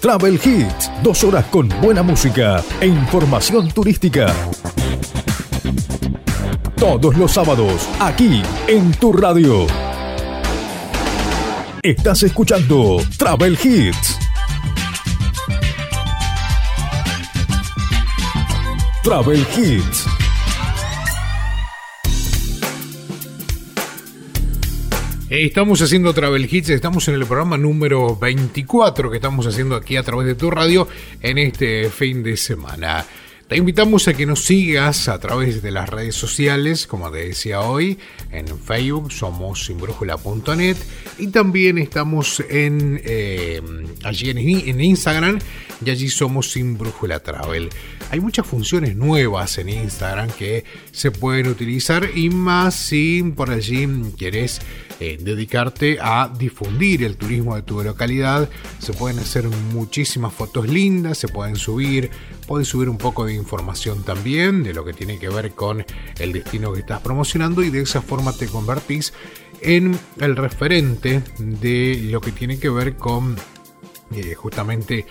Travel 0.10 0.40
Hits, 0.44 0.92
dos 1.04 1.24
horas 1.24 1.46
con 1.52 1.70
buena 1.84 2.02
música 2.02 2.64
e 2.82 2.88
información 2.88 3.70
turística. 3.70 4.34
Todos 6.78 7.16
los 7.16 7.32
sábados, 7.32 7.88
aquí 8.00 8.42
en 8.68 8.92
tu 8.94 9.14
radio. 9.14 9.68
Estás 11.84 12.24
escuchando 12.24 12.98
Travel 13.20 13.56
Hits. 13.64 14.18
Travel 19.04 19.46
Hits. 19.56 20.19
Estamos 25.30 25.80
haciendo 25.84 26.12
Travel 26.12 26.50
Hits, 26.52 26.70
estamos 26.70 27.08
en 27.08 27.14
el 27.14 27.24
programa 27.24 27.56
número 27.56 28.16
24 28.16 29.12
que 29.12 29.18
estamos 29.18 29.46
haciendo 29.46 29.76
aquí 29.76 29.96
a 29.96 30.02
través 30.02 30.26
de 30.26 30.34
tu 30.34 30.50
radio 30.50 30.88
en 31.22 31.38
este 31.38 31.92
fin 31.92 32.24
de 32.24 32.36
semana. 32.36 33.06
Te 33.48 33.56
invitamos 33.56 34.08
a 34.08 34.16
que 34.16 34.26
nos 34.26 34.44
sigas 34.44 35.08
a 35.08 35.20
través 35.20 35.62
de 35.62 35.70
las 35.70 35.88
redes 35.88 36.16
sociales, 36.16 36.88
como 36.88 37.12
te 37.12 37.28
decía 37.28 37.62
hoy, 37.62 38.00
en 38.32 38.48
Facebook 38.58 39.12
somos 39.12 39.66
sinbrújula.net 39.66 40.78
y 41.20 41.28
también 41.28 41.78
estamos 41.78 42.40
en 42.50 43.00
eh, 43.06 43.62
allí 44.04 44.32
en, 44.32 44.82
Instagram 44.82 45.38
y 45.86 45.92
allí 45.92 46.10
somos 46.10 46.52
Sin 46.52 46.76
Travel. 46.76 47.70
Hay 48.12 48.20
muchas 48.20 48.48
funciones 48.48 48.96
nuevas 48.96 49.58
en 49.58 49.70
Instagram 49.70 50.30
que 50.32 50.64
se 50.92 51.12
pueden 51.12 51.48
utilizar 51.48 52.10
y 52.16 52.30
más 52.30 52.76
si 52.76 53.22
por 53.24 53.52
allí 53.52 53.88
quieres 54.18 54.62
eh, 55.00 55.18
dedicarte 55.20 56.00
a 56.02 56.32
difundir 56.36 57.04
el 57.04 57.18
turismo 57.18 57.56
de 57.56 57.62
tu 57.62 57.84
localidad. 57.84 58.50
Se 58.80 58.94
pueden 58.94 59.20
hacer 59.20 59.48
muchísimas 59.48 60.34
fotos 60.34 60.68
lindas, 60.68 61.18
se 61.18 61.28
pueden 61.28 61.56
subir 61.56 62.10
Puedes 62.50 62.68
subir 62.68 62.90
un 62.90 62.98
poco 62.98 63.26
de 63.26 63.36
información 63.36 64.02
también 64.02 64.64
de 64.64 64.74
lo 64.74 64.84
que 64.84 64.92
tiene 64.92 65.20
que 65.20 65.30
ver 65.30 65.52
con 65.52 65.86
el 66.18 66.34
destino 66.34 66.74
que 66.74 66.80
estás 66.80 67.00
promocionando 67.00 67.62
y 67.62 67.70
de 67.70 67.82
esa 67.82 68.02
forma 68.02 68.34
te 68.34 68.48
convertís 68.48 69.14
en 69.62 69.96
el 70.18 70.36
referente 70.36 71.22
de 71.38 72.08
lo 72.10 72.22
que 72.22 72.32
tiene 72.32 72.58
que 72.58 72.70
ver 72.70 72.96
con 72.96 73.36
eh, 74.16 74.34
justamente 74.34 75.06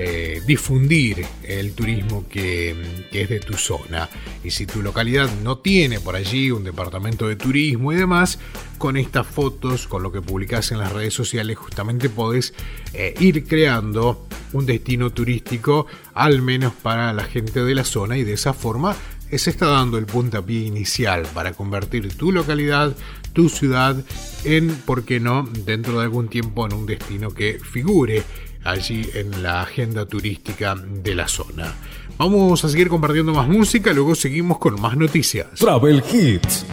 eh, 0.00 0.40
difundir 0.46 1.26
el 1.42 1.72
turismo 1.72 2.24
que, 2.28 2.70
es 3.10 3.28
de 3.28 3.40
tu 3.40 3.54
zona. 3.54 4.08
Y 4.44 4.52
si 4.52 4.64
tu 4.64 4.80
localidad 4.80 5.28
no 5.42 5.58
tiene 5.58 5.98
por 5.98 6.14
allí 6.14 6.52
un 6.52 6.62
departamento 6.62 7.26
de 7.26 7.34
turismo 7.34 7.92
y 7.92 7.96
demás, 7.96 8.38
con 8.78 8.96
estas 8.96 9.26
fotos, 9.26 9.88
con 9.88 10.04
lo 10.04 10.12
que 10.12 10.22
publicas 10.22 10.70
en 10.70 10.78
las 10.78 10.92
redes 10.92 11.14
sociales, 11.14 11.58
justamente 11.58 12.08
podés 12.08 12.54
eh, 12.94 13.12
ir 13.18 13.44
creando 13.44 14.28
un 14.52 14.66
destino 14.66 15.10
turístico, 15.10 15.86
al 16.14 16.42
menos 16.42 16.74
para 16.74 17.12
la 17.12 17.24
gente 17.24 17.64
de 17.64 17.74
la 17.74 17.84
zona, 17.84 18.16
y 18.16 18.22
de 18.22 18.34
esa 18.34 18.52
forma 18.52 18.94
se 19.36 19.50
está 19.50 19.66
dando 19.66 19.98
el 19.98 20.06
puntapié 20.06 20.60
inicial 20.60 21.26
para 21.34 21.54
convertir 21.54 22.16
tu 22.16 22.30
localidad, 22.30 22.96
tu 23.32 23.48
ciudad, 23.48 23.96
en, 24.44 24.74
¿por 24.86 25.04
qué 25.04 25.18
no?, 25.18 25.42
dentro 25.64 25.98
de 25.98 26.04
algún 26.04 26.28
tiempo 26.28 26.66
en 26.66 26.72
un 26.72 26.86
destino 26.86 27.30
que 27.30 27.58
figure 27.58 28.22
allí 28.64 29.08
en 29.14 29.42
la 29.42 29.62
agenda 29.62 30.06
turística 30.06 30.74
de 30.74 31.14
la 31.14 31.28
zona. 31.28 31.74
Vamos 32.18 32.64
a 32.64 32.68
seguir 32.68 32.88
compartiendo 32.88 33.32
más 33.32 33.48
música, 33.48 33.92
luego 33.92 34.14
seguimos 34.14 34.58
con 34.58 34.80
más 34.80 34.96
noticias. 34.96 35.46
Travel 35.58 36.02
Hits. 36.12 36.66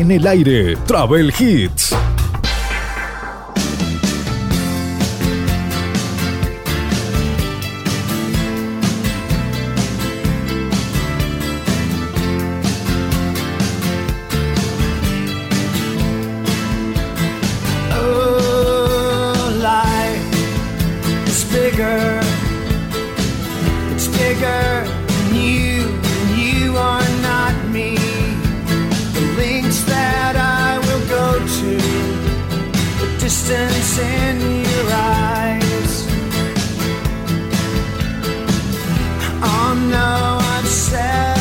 en 0.00 0.10
el 0.10 0.26
aire, 0.26 0.76
Travel 0.86 1.32
Hits. 1.38 1.94
Oh, 17.92 19.52
bigger, 21.52 22.20
it's 23.94 24.08
bigger 24.08 24.84
than 25.06 25.34
you. 25.34 25.95
distance 33.26 33.98
in 33.98 34.40
your 34.40 34.86
eyes. 34.92 36.06
Oh 39.42 39.74
no, 39.90 40.38
I'm 40.54 40.64
sad. 40.64 41.35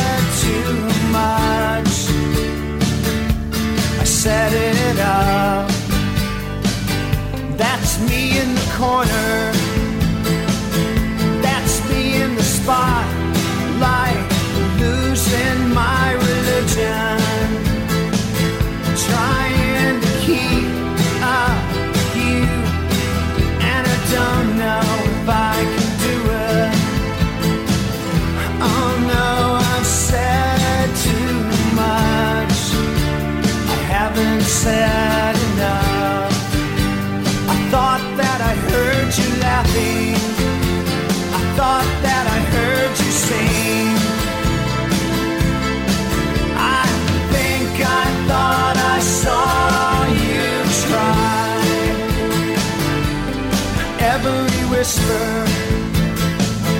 whisper 54.95 55.45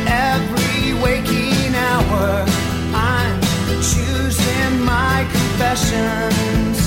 every 0.07 0.93
waking 1.01 1.75
hour. 1.75 2.45
I'm 2.93 3.41
choosing 3.81 4.79
my 4.81 5.27
confessions, 5.31 6.77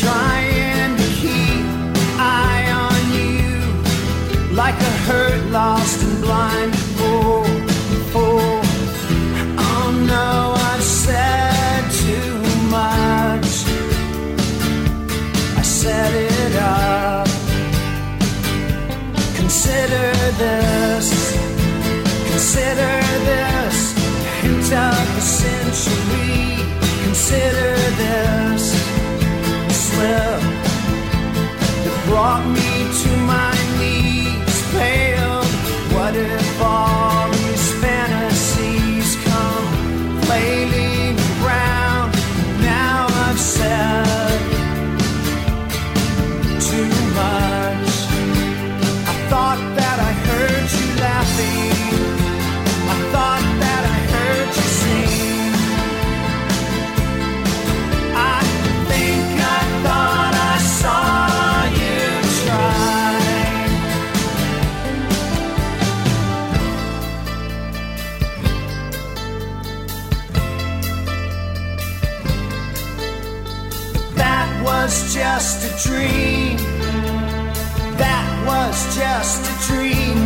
trying 0.00 0.96
to 0.96 1.08
keep 1.20 1.64
eye 2.18 2.68
on 2.72 3.00
you 3.18 4.54
like 4.54 4.74
a 4.74 4.94
hurt, 5.06 5.50
lost, 5.50 6.02
and 6.02 6.22
blind. 6.22 6.75
this, 20.38 21.32
consider 22.30 23.00
this, 23.24 23.94
a 23.96 24.28
hint 24.42 24.72
of 24.72 25.14
the 25.14 25.20
century. 25.20 26.58
Consider 27.04 27.74
this 28.02 28.64
the 29.68 29.74
slip 29.74 30.40
that 31.84 32.02
brought 32.06 32.46
me 32.46 32.70
to 33.02 33.10
my 33.32 33.52
knees, 33.78 34.72
pale. 34.72 35.42
What 35.94 36.14
if? 36.14 36.45
dream. 75.82 76.56
That 77.98 78.44
was 78.46 78.96
just 78.96 79.44
a 79.44 79.72
dream. 79.72 80.25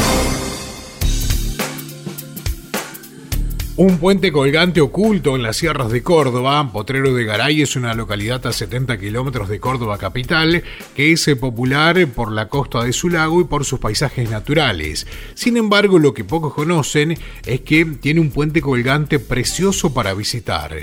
Un 3.83 3.97
puente 3.97 4.31
colgante 4.31 4.79
oculto 4.79 5.35
en 5.35 5.41
las 5.41 5.57
sierras 5.57 5.91
de 5.91 6.03
Córdoba, 6.03 6.71
Potrero 6.71 7.15
de 7.15 7.23
Garay 7.23 7.63
es 7.63 7.75
una 7.75 7.95
localidad 7.95 8.45
a 8.45 8.53
70 8.53 8.99
kilómetros 8.99 9.49
de 9.49 9.59
Córdoba 9.59 9.97
capital 9.97 10.61
que 10.95 11.11
es 11.11 11.27
popular 11.39 12.07
por 12.09 12.31
la 12.31 12.47
costa 12.47 12.83
de 12.83 12.93
su 12.93 13.09
lago 13.09 13.41
y 13.41 13.45
por 13.45 13.65
sus 13.65 13.79
paisajes 13.79 14.29
naturales. 14.29 15.07
Sin 15.33 15.57
embargo, 15.57 15.97
lo 15.97 16.13
que 16.13 16.23
pocos 16.23 16.53
conocen 16.53 17.17
es 17.43 17.61
que 17.61 17.83
tiene 17.85 18.19
un 18.19 18.29
puente 18.29 18.61
colgante 18.61 19.17
precioso 19.17 19.91
para 19.95 20.13
visitar. 20.13 20.77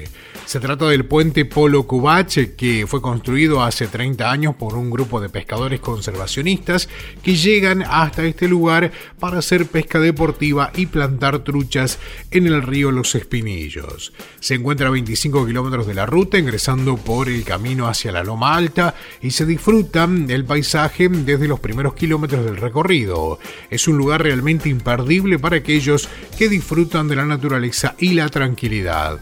Se 0.49 0.61
trata 0.61 0.89
del 0.89 1.05
puente 1.05 1.45
Polo 1.45 1.87
Cubache 1.87 2.55
que 2.55 2.87
fue 2.89 3.03
construido 3.03 3.63
hace 3.63 3.87
30 3.87 4.31
años 4.31 4.55
por 4.57 4.75
un 4.75 4.91
grupo 4.91 5.21
de 5.21 5.29
pescadores 5.29 5.79
conservacionistas 5.79 6.89
que 7.23 7.37
llegan 7.37 7.85
hasta 7.87 8.25
este 8.25 8.49
lugar 8.49 8.91
para 9.21 9.41
hacer 9.41 9.67
pesca 9.67 10.01
deportiva 10.01 10.73
y 10.75 10.87
plantar 10.87 11.41
truchas 11.41 11.99
en 12.31 12.47
el 12.47 12.63
río 12.63 12.88
Los 12.93 13.15
Espinillos. 13.15 14.13
Se 14.41 14.55
encuentra 14.55 14.89
a 14.89 14.91
25 14.91 15.47
kilómetros 15.47 15.87
de 15.87 15.95
la 15.95 16.07
ruta 16.07 16.39
ingresando 16.39 16.97
por 16.97 17.29
el 17.29 17.45
camino 17.45 17.89
hacia 17.89 18.13
la 18.13 18.25
Loma 18.25 18.55
Alta 18.55 18.95
y 19.23 19.31
se 19.31 19.47
disfruta 19.47 20.07
del 20.07 20.45
paisaje 20.45 21.09
desde 21.09 21.49
los 21.49 21.61
primeros 21.61 21.95
kilómetros 21.95 22.45
del 22.45 22.57
recorrido. 22.57 23.39
Es 23.71 23.89
un 23.89 23.97
lugar 23.97 24.23
realmente 24.23 24.69
imperdible 24.69 25.39
para 25.39 25.57
aquellos 25.57 26.09
que 26.37 26.49
disfrutan 26.49 27.09
de 27.09 27.17
la 27.17 27.25
naturaleza 27.25 27.95
y 27.99 28.15
la 28.15 28.29
tranquilidad. 28.29 29.19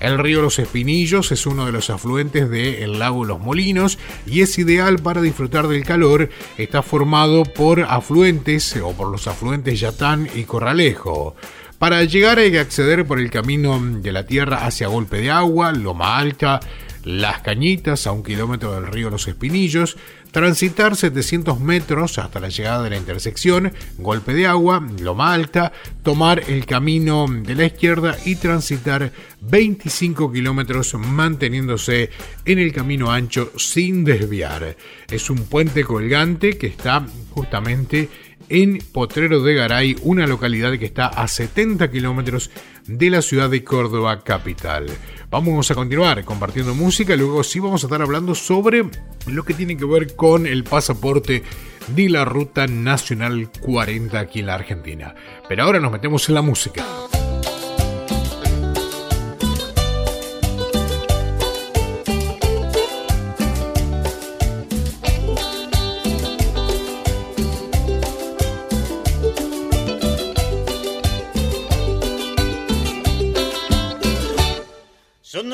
El 0.00 0.18
río 0.18 0.42
Los 0.42 0.58
Espinillos 0.58 1.32
es 1.32 1.46
uno 1.46 1.66
de 1.66 1.72
los 1.72 1.90
afluentes 1.90 2.50
del 2.50 2.98
lago 2.98 3.24
Los 3.24 3.40
Molinos 3.40 3.98
y 4.26 4.42
es 4.42 4.58
ideal 4.58 4.98
para 4.98 5.22
disfrutar 5.22 5.68
del 5.68 5.84
calor. 5.84 6.28
Está 6.58 6.82
formado 6.82 7.44
por 7.44 7.80
afluentes 7.80 8.76
o 8.76 8.92
por 8.92 9.08
los 9.08 9.26
afluentes 9.26 9.80
Yatán 9.80 10.28
y 10.34 10.44
Corralejo. 10.44 11.34
Para 11.78 12.02
llegar 12.04 12.38
hay 12.38 12.50
que 12.50 12.58
acceder 12.58 13.06
por 13.06 13.20
el 13.20 13.30
camino 13.30 13.78
de 13.78 14.10
la 14.10 14.24
tierra 14.24 14.64
hacia 14.64 14.88
Golpe 14.88 15.18
de 15.18 15.30
Agua, 15.30 15.72
Loma 15.72 16.16
Alta, 16.16 16.58
Las 17.04 17.42
Cañitas, 17.42 18.06
a 18.06 18.12
un 18.12 18.22
kilómetro 18.22 18.74
del 18.74 18.86
río 18.86 19.10
Los 19.10 19.28
Espinillos, 19.28 19.98
transitar 20.30 20.96
700 20.96 21.60
metros 21.60 22.18
hasta 22.18 22.40
la 22.40 22.48
llegada 22.48 22.82
de 22.82 22.90
la 22.90 22.96
intersección, 22.96 23.72
golpe 23.98 24.32
de 24.32 24.46
agua, 24.46 24.86
Loma 25.00 25.32
Alta, 25.32 25.72
tomar 26.02 26.42
el 26.48 26.64
camino 26.64 27.26
de 27.28 27.54
la 27.54 27.64
izquierda 27.66 28.16
y 28.24 28.36
transitar 28.36 29.12
25 29.42 30.32
kilómetros 30.32 30.94
manteniéndose 30.94 32.10
en 32.44 32.58
el 32.58 32.72
camino 32.72 33.10
ancho 33.10 33.52
sin 33.56 34.04
desviar. 34.04 34.76
Es 35.10 35.28
un 35.30 35.44
puente 35.44 35.84
colgante 35.84 36.56
que 36.56 36.66
está 36.66 37.06
justamente 37.30 38.08
en 38.48 38.78
Potrero 38.92 39.42
de 39.42 39.54
Garay, 39.54 39.96
una 40.02 40.26
localidad 40.26 40.78
que 40.78 40.84
está 40.84 41.06
a 41.06 41.26
70 41.28 41.90
kilómetros 41.90 42.50
de 42.86 43.10
la 43.10 43.22
ciudad 43.22 43.50
de 43.50 43.64
Córdoba 43.64 44.22
capital. 44.22 44.86
Vamos 45.30 45.70
a 45.70 45.74
continuar 45.74 46.24
compartiendo 46.24 46.74
música, 46.74 47.16
luego 47.16 47.42
sí 47.42 47.58
vamos 47.58 47.82
a 47.82 47.86
estar 47.86 48.02
hablando 48.02 48.34
sobre 48.34 48.84
lo 49.26 49.44
que 49.44 49.54
tiene 49.54 49.76
que 49.76 49.84
ver 49.84 50.14
con 50.14 50.46
el 50.46 50.64
pasaporte 50.64 51.42
de 51.88 52.08
la 52.08 52.24
Ruta 52.24 52.66
Nacional 52.66 53.50
40 53.60 54.18
aquí 54.18 54.40
en 54.40 54.46
la 54.46 54.54
Argentina. 54.54 55.14
Pero 55.48 55.64
ahora 55.64 55.80
nos 55.80 55.92
metemos 55.92 56.28
en 56.28 56.34
la 56.34 56.42
música. 56.42 56.84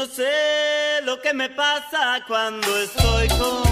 No 0.03 0.09
sé 0.09 1.01
lo 1.05 1.21
que 1.21 1.33
me 1.33 1.49
pasa 1.49 2.25
cuando 2.27 2.77
estoy 2.77 3.29
con 3.29 3.72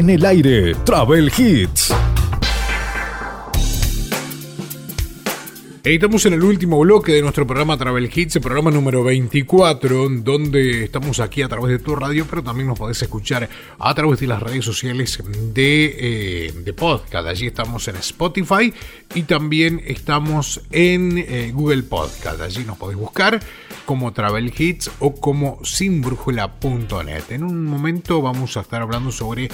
En 0.00 0.08
el 0.08 0.24
aire, 0.24 0.74
Travel 0.76 1.30
Hits. 1.36 1.92
Estamos 5.84 6.24
en 6.24 6.32
el 6.32 6.42
último 6.42 6.80
bloque 6.80 7.12
de 7.12 7.20
nuestro 7.20 7.46
programa 7.46 7.76
Travel 7.76 8.10
Hits, 8.14 8.36
el 8.36 8.40
programa 8.40 8.70
número 8.70 9.04
24, 9.04 10.08
donde 10.08 10.84
estamos 10.84 11.20
aquí 11.20 11.42
a 11.42 11.48
través 11.48 11.72
de 11.72 11.84
tu 11.84 11.94
radio, 11.96 12.26
pero 12.30 12.42
también 12.42 12.68
nos 12.68 12.78
podés 12.78 13.02
escuchar 13.02 13.46
a 13.78 13.94
través 13.94 14.20
de 14.20 14.26
las 14.26 14.42
redes 14.42 14.64
sociales 14.64 15.22
de, 15.52 15.96
eh, 16.46 16.52
de 16.64 16.72
podcast. 16.72 17.26
Allí 17.26 17.48
estamos 17.48 17.86
en 17.88 17.96
Spotify 17.96 18.72
y 19.14 19.24
también 19.24 19.82
estamos 19.86 20.62
en 20.70 21.18
eh, 21.18 21.50
Google 21.52 21.82
Podcast. 21.82 22.40
Allí 22.40 22.64
nos 22.64 22.78
podés 22.78 22.96
buscar 22.96 23.38
como 23.84 24.14
Travel 24.14 24.50
Hits 24.56 24.90
o 25.00 25.14
como 25.14 25.62
sinbrújula.net. 25.62 27.24
En 27.30 27.44
un 27.44 27.66
momento 27.66 28.22
vamos 28.22 28.56
a 28.56 28.60
estar 28.60 28.80
hablando 28.80 29.12
sobre 29.12 29.50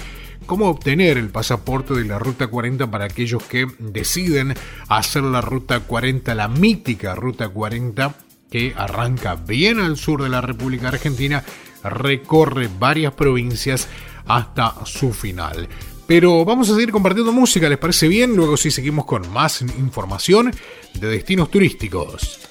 cómo 0.47 0.69
obtener 0.69 1.19
el 1.19 1.29
pasaporte 1.29 1.95
de 1.95 2.05
la 2.05 2.19
Ruta 2.19 2.47
40 2.47 2.91
para 2.91 3.05
aquellos 3.05 3.43
que 3.43 3.67
deciden 3.79 4.55
hacer 4.89 5.23
la 5.23 5.41
Ruta 5.41 5.81
40, 5.81 6.35
la 6.35 6.49
mítica 6.49 7.15
Ruta 7.15 7.49
40, 7.49 8.15
que 8.51 8.73
arranca 8.77 9.35
bien 9.35 9.81
al 9.81 9.97
sur 9.97 10.23
de 10.23 10.29
la 10.29 10.41
República 10.41 10.89
Argentina, 10.89 11.45
recorre 11.83 12.71
varias 12.79 13.13
provincias 13.13 13.89
hasta 14.27 14.87
su 14.87 15.13
final. 15.13 15.69
Pero 16.07 16.45
vamos 16.45 16.71
a 16.71 16.75
seguir 16.75 16.93
compartiendo 16.93 17.33
música, 17.33 17.69
¿les 17.69 17.79
parece 17.79 18.07
bien? 18.07 18.37
Luego 18.37 18.57
sí 18.57 18.71
seguimos 18.71 19.05
con 19.07 19.29
más 19.33 19.63
información 19.63 20.53
de 20.95 21.09
destinos 21.09 21.51
turísticos. 21.51 22.46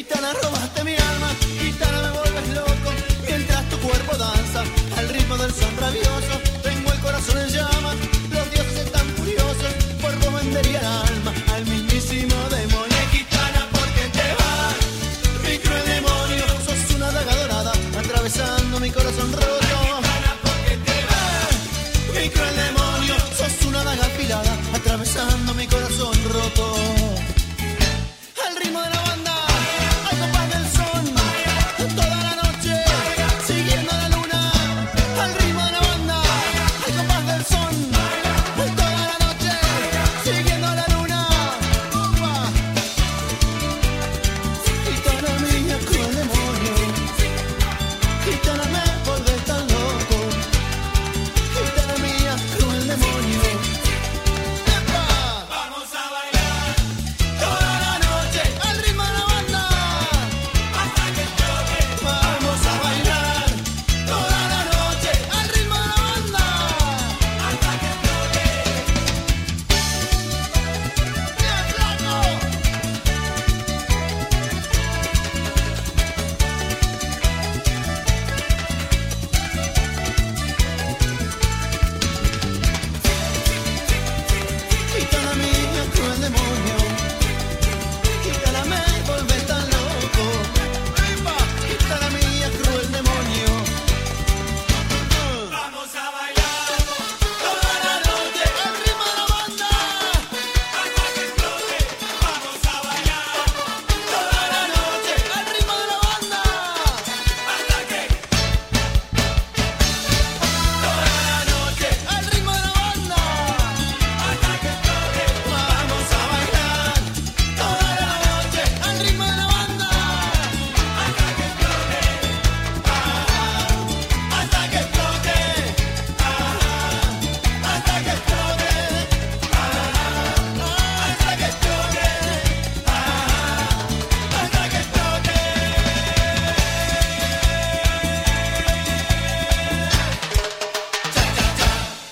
Gitana 0.00 0.32
robaste 0.32 0.82
mi 0.82 0.94
alma, 0.96 1.28
gitana 1.60 2.00
me 2.00 2.10
vuelves 2.12 2.48
loco 2.54 2.90
mientras 3.26 3.68
tu 3.68 3.78
cuerpo 3.80 4.16
danza 4.16 4.64
al 4.96 5.08
ritmo 5.10 5.36
del 5.36 5.52
son 5.52 5.76
rabioso. 5.76 6.49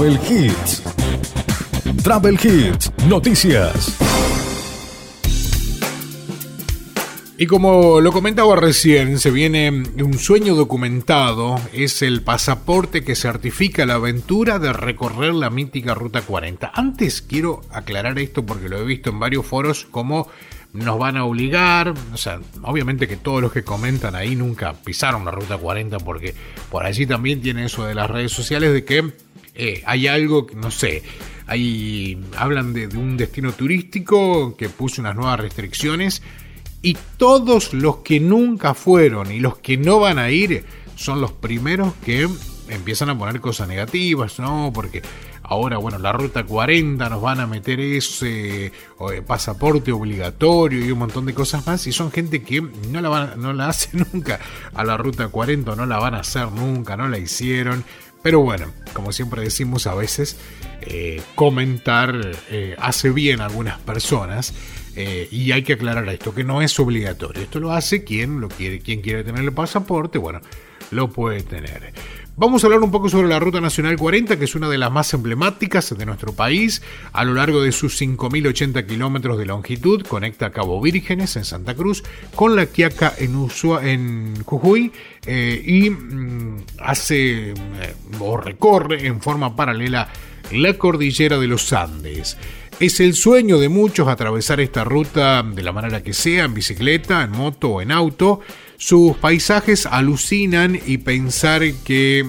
Travel 0.00 0.18
Hits. 0.30 0.82
Travel 2.02 2.38
Hits, 2.42 2.90
noticias. 3.06 3.98
Y 7.36 7.46
como 7.46 8.00
lo 8.00 8.10
comentaba 8.10 8.56
recién, 8.56 9.18
se 9.18 9.30
viene 9.30 9.68
un 9.70 10.18
sueño 10.18 10.54
documentado, 10.54 11.60
es 11.74 12.00
el 12.00 12.22
pasaporte 12.22 13.04
que 13.04 13.14
certifica 13.14 13.84
la 13.84 13.96
aventura 13.96 14.58
de 14.58 14.72
recorrer 14.72 15.34
la 15.34 15.50
mítica 15.50 15.92
Ruta 15.92 16.22
40. 16.22 16.72
Antes 16.74 17.20
quiero 17.20 17.60
aclarar 17.70 18.18
esto 18.18 18.46
porque 18.46 18.70
lo 18.70 18.78
he 18.78 18.84
visto 18.86 19.10
en 19.10 19.20
varios 19.20 19.44
foros 19.44 19.86
como 19.90 20.28
nos 20.72 20.98
van 20.98 21.16
a 21.16 21.24
obligar, 21.24 21.92
o 22.14 22.16
sea, 22.16 22.40
obviamente 22.62 23.08
que 23.08 23.16
todos 23.16 23.42
los 23.42 23.52
que 23.52 23.64
comentan 23.64 24.14
ahí 24.14 24.36
nunca 24.36 24.72
pisaron 24.72 25.24
la 25.24 25.30
Ruta 25.30 25.58
40 25.58 25.98
porque 25.98 26.34
por 26.70 26.86
allí 26.86 27.06
también 27.06 27.42
tiene 27.42 27.66
eso 27.66 27.84
de 27.84 27.94
las 27.94 28.08
redes 28.08 28.32
sociales 28.32 28.72
de 28.72 28.84
que 28.84 29.12
eh, 29.62 29.82
hay 29.84 30.06
algo, 30.06 30.46
no 30.56 30.70
sé, 30.70 31.02
ahí 31.46 32.18
hablan 32.36 32.72
de, 32.72 32.88
de 32.88 32.96
un 32.96 33.18
destino 33.18 33.52
turístico 33.52 34.56
que 34.56 34.70
puso 34.70 35.02
unas 35.02 35.14
nuevas 35.14 35.38
restricciones 35.38 36.22
y 36.80 36.96
todos 37.18 37.74
los 37.74 37.98
que 37.98 38.20
nunca 38.20 38.72
fueron 38.72 39.30
y 39.30 39.38
los 39.38 39.58
que 39.58 39.76
no 39.76 40.00
van 40.00 40.18
a 40.18 40.30
ir 40.30 40.64
son 40.96 41.20
los 41.20 41.32
primeros 41.32 41.92
que 42.04 42.26
empiezan 42.70 43.10
a 43.10 43.18
poner 43.18 43.40
cosas 43.40 43.68
negativas, 43.68 44.38
¿no? 44.38 44.70
Porque 44.72 45.02
ahora, 45.42 45.78
bueno, 45.78 45.98
la 45.98 46.12
ruta 46.12 46.44
40 46.44 47.08
nos 47.08 47.20
van 47.20 47.40
a 47.40 47.46
meter 47.46 47.80
ese 47.80 48.66
eh, 48.66 48.72
pasaporte 49.26 49.92
obligatorio 49.92 50.84
y 50.84 50.90
un 50.90 51.00
montón 51.00 51.26
de 51.26 51.34
cosas 51.34 51.66
más. 51.66 51.86
Y 51.86 51.92
son 51.92 52.10
gente 52.10 52.42
que 52.42 52.62
no 52.62 53.00
la, 53.00 53.08
van, 53.08 53.40
no 53.40 53.52
la 53.52 53.68
hace 53.70 53.90
nunca 53.92 54.40
a 54.72 54.84
la 54.84 54.96
ruta 54.96 55.28
40, 55.28 55.74
no 55.74 55.86
la 55.86 55.98
van 55.98 56.14
a 56.14 56.20
hacer 56.20 56.50
nunca, 56.52 56.96
no 56.96 57.08
la 57.08 57.18
hicieron. 57.18 57.84
Pero 58.22 58.40
bueno, 58.40 58.66
como 58.92 59.12
siempre 59.12 59.42
decimos, 59.42 59.86
a 59.86 59.94
veces 59.94 60.36
eh, 60.82 61.22
comentar 61.34 62.14
eh, 62.50 62.76
hace 62.78 63.10
bien 63.10 63.40
a 63.40 63.46
algunas 63.46 63.78
personas. 63.78 64.54
Eh, 64.96 65.28
y 65.30 65.52
hay 65.52 65.62
que 65.62 65.74
aclarar 65.74 66.08
esto, 66.08 66.34
que 66.34 66.44
no 66.44 66.62
es 66.62 66.78
obligatorio. 66.80 67.42
Esto 67.42 67.60
lo 67.60 67.72
hace 67.72 68.02
quien 68.02 68.40
lo 68.40 68.48
quiere, 68.48 68.80
quien 68.80 69.00
quiere 69.00 69.22
tener 69.22 69.42
el 69.42 69.52
pasaporte, 69.52 70.18
bueno, 70.18 70.40
lo 70.90 71.08
puede 71.08 71.42
tener. 71.42 71.92
Vamos 72.40 72.64
a 72.64 72.68
hablar 72.68 72.80
un 72.80 72.90
poco 72.90 73.10
sobre 73.10 73.28
la 73.28 73.38
Ruta 73.38 73.60
Nacional 73.60 73.98
40, 73.98 74.38
que 74.38 74.46
es 74.46 74.54
una 74.54 74.70
de 74.70 74.78
las 74.78 74.90
más 74.90 75.12
emblemáticas 75.12 75.94
de 75.94 76.06
nuestro 76.06 76.32
país. 76.32 76.80
A 77.12 77.22
lo 77.22 77.34
largo 77.34 77.60
de 77.60 77.70
sus 77.70 78.00
5.080 78.00 78.86
kilómetros 78.86 79.36
de 79.36 79.44
longitud, 79.44 80.06
conecta 80.06 80.48
Cabo 80.48 80.80
Vírgenes 80.80 81.36
en 81.36 81.44
Santa 81.44 81.74
Cruz 81.74 82.02
con 82.34 82.56
La 82.56 82.64
Quiaca 82.64 83.12
en, 83.18 83.36
Usua, 83.36 83.86
en 83.86 84.42
Jujuy 84.42 84.90
eh, 85.26 85.62
y 85.62 85.90
mm, 85.90 86.64
hace 86.78 87.50
eh, 87.50 87.54
o 88.18 88.38
recorre 88.38 89.06
en 89.06 89.20
forma 89.20 89.54
paralela 89.54 90.08
la 90.50 90.72
cordillera 90.78 91.36
de 91.36 91.46
los 91.46 91.70
Andes. 91.74 92.38
Es 92.80 93.00
el 93.00 93.12
sueño 93.12 93.58
de 93.58 93.68
muchos 93.68 94.08
atravesar 94.08 94.60
esta 94.60 94.82
ruta 94.82 95.42
de 95.42 95.62
la 95.62 95.72
manera 95.72 96.02
que 96.02 96.14
sea, 96.14 96.46
en 96.46 96.54
bicicleta, 96.54 97.22
en 97.22 97.32
moto 97.32 97.68
o 97.68 97.82
en 97.82 97.92
auto. 97.92 98.40
Sus 98.82 99.14
paisajes 99.18 99.84
alucinan 99.84 100.80
y 100.86 100.96
pensar 100.96 101.60
que 101.84 102.24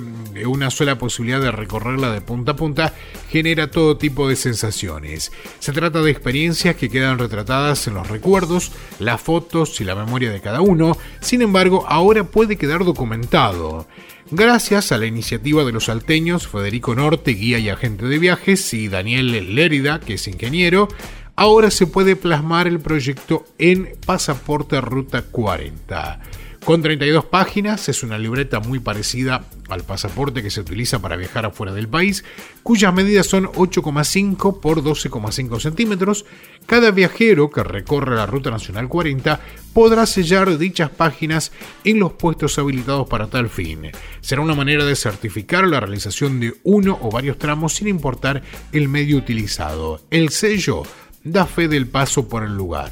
una 0.45 0.69
sola 0.69 0.97
posibilidad 0.97 1.39
de 1.39 1.49
recorrerla 1.49 2.11
de 2.11 2.19
punta 2.19 2.51
a 2.51 2.55
punta 2.57 2.93
genera 3.29 3.71
todo 3.71 3.95
tipo 3.95 4.27
de 4.27 4.35
sensaciones. 4.35 5.31
Se 5.59 5.71
trata 5.71 6.01
de 6.01 6.11
experiencias 6.11 6.75
que 6.75 6.89
quedan 6.89 7.19
retratadas 7.19 7.87
en 7.87 7.93
los 7.93 8.09
recuerdos, 8.09 8.73
las 8.99 9.21
fotos 9.21 9.79
y 9.79 9.85
la 9.85 9.95
memoria 9.95 10.29
de 10.29 10.41
cada 10.41 10.59
uno, 10.59 10.97
sin 11.21 11.41
embargo 11.41 11.85
ahora 11.87 12.25
puede 12.25 12.57
quedar 12.57 12.83
documentado. 12.83 13.87
Gracias 14.29 14.91
a 14.91 14.97
la 14.97 15.05
iniciativa 15.05 15.63
de 15.63 15.71
los 15.71 15.85
salteños 15.85 16.49
Federico 16.49 16.95
Norte, 16.95 17.31
guía 17.31 17.59
y 17.59 17.69
agente 17.69 18.07
de 18.07 18.19
viajes, 18.19 18.73
y 18.73 18.89
Daniel 18.89 19.55
Lérida, 19.55 20.01
que 20.01 20.15
es 20.15 20.27
ingeniero, 20.27 20.89
ahora 21.37 21.71
se 21.71 21.87
puede 21.87 22.17
plasmar 22.17 22.67
el 22.67 22.81
proyecto 22.81 23.45
en 23.57 23.95
Pasaporte 24.05 24.81
Ruta 24.81 25.21
40. 25.21 26.19
Con 26.65 26.83
32 26.83 27.25
páginas, 27.25 27.89
es 27.89 28.03
una 28.03 28.19
libreta 28.19 28.59
muy 28.59 28.77
parecida 28.77 29.43
al 29.67 29.83
pasaporte 29.83 30.43
que 30.43 30.51
se 30.51 30.61
utiliza 30.61 31.01
para 31.01 31.15
viajar 31.15 31.47
afuera 31.47 31.73
del 31.73 31.87
país, 31.87 32.23
cuyas 32.61 32.93
medidas 32.93 33.25
son 33.25 33.45
8,5 33.45 34.59
por 34.59 34.83
12,5 34.83 35.59
centímetros. 35.59 36.23
Cada 36.67 36.91
viajero 36.91 37.49
que 37.49 37.63
recorre 37.63 38.15
la 38.15 38.27
Ruta 38.27 38.51
Nacional 38.51 38.89
40 38.89 39.39
podrá 39.73 40.05
sellar 40.05 40.55
dichas 40.59 40.91
páginas 40.91 41.51
en 41.83 41.99
los 41.99 42.13
puestos 42.13 42.59
habilitados 42.59 43.07
para 43.07 43.25
tal 43.27 43.49
fin. 43.49 43.89
Será 44.21 44.41
una 44.41 44.53
manera 44.53 44.85
de 44.85 44.95
certificar 44.95 45.67
la 45.67 45.79
realización 45.79 46.39
de 46.39 46.53
uno 46.63 46.99
o 47.01 47.09
varios 47.09 47.39
tramos 47.39 47.73
sin 47.73 47.87
importar 47.87 48.43
el 48.71 48.87
medio 48.87 49.17
utilizado. 49.17 49.99
El 50.11 50.29
sello 50.29 50.83
da 51.23 51.47
fe 51.47 51.67
del 51.67 51.87
paso 51.87 52.27
por 52.29 52.43
el 52.43 52.55
lugar. 52.55 52.91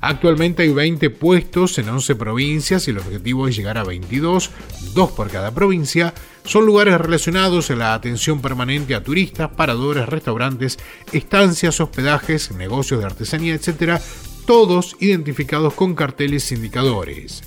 Actualmente 0.00 0.62
hay 0.62 0.72
20 0.72 1.10
puestos 1.10 1.78
en 1.78 1.88
11 1.88 2.14
provincias 2.14 2.86
y 2.86 2.92
el 2.92 2.98
objetivo 2.98 3.48
es 3.48 3.56
llegar 3.56 3.78
a 3.78 3.84
22, 3.84 4.50
dos 4.94 5.10
por 5.12 5.30
cada 5.30 5.52
provincia. 5.52 6.14
Son 6.44 6.64
lugares 6.64 6.98
relacionados 6.98 7.70
a 7.70 7.76
la 7.76 7.94
atención 7.94 8.40
permanente 8.40 8.94
a 8.94 9.02
turistas, 9.02 9.50
paradores, 9.50 10.08
restaurantes, 10.08 10.78
estancias, 11.12 11.80
hospedajes, 11.80 12.52
negocios 12.52 13.00
de 13.00 13.06
artesanía, 13.06 13.54
etc. 13.54 14.00
Todos 14.46 14.96
identificados 15.00 15.74
con 15.74 15.94
carteles 15.94 16.50
indicadores. 16.52 17.42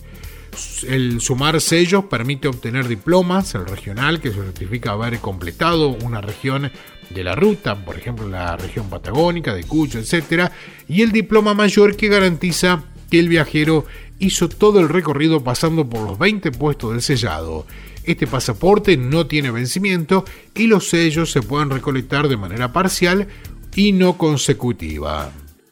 El 0.87 1.21
sumar 1.21 1.61
sellos 1.61 2.05
permite 2.05 2.49
obtener 2.49 2.87
diplomas, 2.87 3.55
el 3.55 3.65
regional 3.65 4.19
que 4.19 4.31
certifica 4.31 4.91
haber 4.91 5.19
completado 5.19 5.89
una 5.89 6.19
región 6.19 6.71
de 7.13 7.23
la 7.23 7.35
ruta, 7.35 7.75
por 7.75 7.97
ejemplo 7.97 8.27
la 8.27 8.57
región 8.57 8.89
patagónica, 8.89 9.53
de 9.53 9.63
Cuyo, 9.63 9.99
etc. 9.99 10.51
Y 10.87 11.01
el 11.01 11.11
diploma 11.11 11.53
mayor 11.53 11.95
que 11.95 12.07
garantiza 12.07 12.83
que 13.09 13.19
el 13.19 13.29
viajero 13.29 13.85
hizo 14.19 14.49
todo 14.49 14.79
el 14.79 14.89
recorrido 14.89 15.43
pasando 15.43 15.87
por 15.87 16.01
los 16.01 16.17
20 16.17 16.51
puestos 16.51 16.91
del 16.91 17.01
sellado. 17.01 17.65
Este 18.03 18.27
pasaporte 18.27 18.97
no 18.97 19.27
tiene 19.27 19.51
vencimiento 19.51 20.25
y 20.55 20.67
los 20.67 20.89
sellos 20.89 21.31
se 21.31 21.41
pueden 21.41 21.69
recolectar 21.69 22.27
de 22.27 22.37
manera 22.37 22.71
parcial 22.71 23.27
y 23.75 23.91
no 23.91 24.17
consecutiva. 24.17 25.31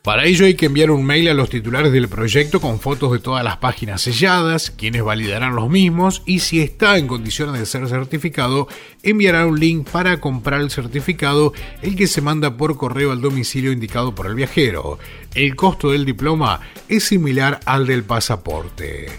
Para 0.10 0.26
ello 0.26 0.48
hay 0.48 0.56
que 0.56 0.66
enviar 0.66 0.90
un 0.90 1.06
mail 1.06 1.30
a 1.30 1.36
los 1.36 1.52
titulares 1.52 1.92
del 1.92 2.08
proyecto 2.08 2.60
con 2.60 2.80
fotos 2.80 3.12
de 3.12 3.20
todas 3.20 3.44
las 3.44 3.58
páginas 3.58 4.02
selladas, 4.02 4.72
quienes 4.72 5.04
validarán 5.04 5.56
los 5.56 5.70
mismos 5.70 6.24
y 6.26 6.40
si 6.40 6.62
está 6.62 6.98
en 6.98 7.06
condiciones 7.06 7.60
de 7.60 7.68
ser 7.68 7.88
certificado, 7.88 8.68
enviarán 9.04 9.50
un 9.50 9.60
link 9.60 9.88
para 9.88 10.20
comprar 10.20 10.62
el 10.62 10.72
certificado, 10.72 11.54
el 11.84 11.96
que 11.96 12.08
se 12.08 12.22
manda 12.22 12.58
por 12.58 12.76
correo 12.76 13.12
al 13.12 13.22
domicilio 13.22 13.72
indicado 13.72 14.16
por 14.16 14.26
el 14.26 14.34
viajero. 14.34 14.98
El 15.36 15.56
costo 15.56 15.92
del 15.92 16.06
diploma 16.06 16.60
es 16.88 17.04
similar 17.04 17.60
al 17.66 17.86
del 17.86 18.04
pasaporte. 18.04 19.10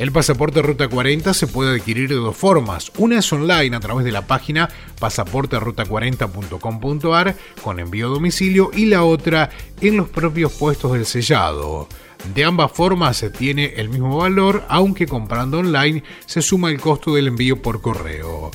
El 0.00 0.10
pasaporte 0.12 0.62
Ruta 0.62 0.88
40 0.88 1.34
se 1.34 1.46
puede 1.46 1.78
adquirir 1.78 2.08
de 2.08 2.14
dos 2.14 2.34
formas. 2.34 2.90
Una 2.96 3.18
es 3.18 3.30
online 3.34 3.76
a 3.76 3.80
través 3.80 4.02
de 4.02 4.12
la 4.12 4.26
página 4.26 4.70
pasaporteruta40.com.ar 4.98 7.36
con 7.62 7.78
envío 7.78 8.06
a 8.06 8.08
domicilio 8.08 8.70
y 8.72 8.86
la 8.86 9.04
otra 9.04 9.50
en 9.78 9.98
los 9.98 10.08
propios 10.08 10.54
puestos 10.54 10.94
del 10.94 11.04
sellado. 11.04 11.86
De 12.34 12.46
ambas 12.46 12.72
formas 12.72 13.18
se 13.18 13.28
tiene 13.28 13.74
el 13.76 13.90
mismo 13.90 14.16
valor, 14.16 14.64
aunque 14.70 15.06
comprando 15.06 15.58
online 15.58 16.02
se 16.24 16.40
suma 16.40 16.70
el 16.70 16.80
costo 16.80 17.14
del 17.14 17.26
envío 17.26 17.60
por 17.60 17.82
correo. 17.82 18.50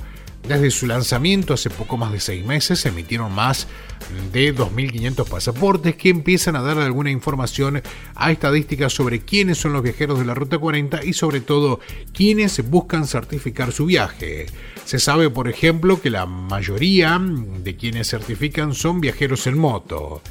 Desde 0.48 0.70
su 0.70 0.86
lanzamiento 0.86 1.56
hace 1.56 1.72
poco 1.72 1.98
más 1.98 2.12
de 2.12 2.20
seis 2.20 2.46
meses 2.46 2.80
se 2.80 2.90
emitieron 2.90 3.34
más 3.34 3.68
de 4.32 4.56
2.500 4.56 5.28
pasaportes 5.28 5.96
que 5.96 6.10
empiezan 6.10 6.56
a 6.56 6.62
dar 6.62 6.78
alguna 6.78 7.10
información 7.10 7.82
a 8.14 8.32
estadísticas 8.32 8.94
sobre 8.94 9.22
quiénes 9.22 9.58
son 9.58 9.74
los 9.74 9.82
viajeros 9.82 10.20
de 10.20 10.26
la 10.26 10.36
Ruta 10.36 10.60
40 10.60 11.04
y 11.04 11.14
sobre 11.14 11.42
todo 11.42 11.80
quiénes 12.14 12.70
buscan 12.70 13.08
certificar 13.08 13.72
su 13.72 13.88
viaje. 13.88 14.46
Se 14.86 15.00
sabe, 15.00 15.32
por 15.32 15.48
ejemplo, 15.48 16.00
que 16.00 16.12
la 16.12 16.28
mayoría 16.28 17.20
de 17.20 17.76
quienes 17.76 18.12
certifican 18.12 18.76
son 18.76 19.02
viajeros 19.02 19.48
en 19.48 19.58
moto. 19.58 20.22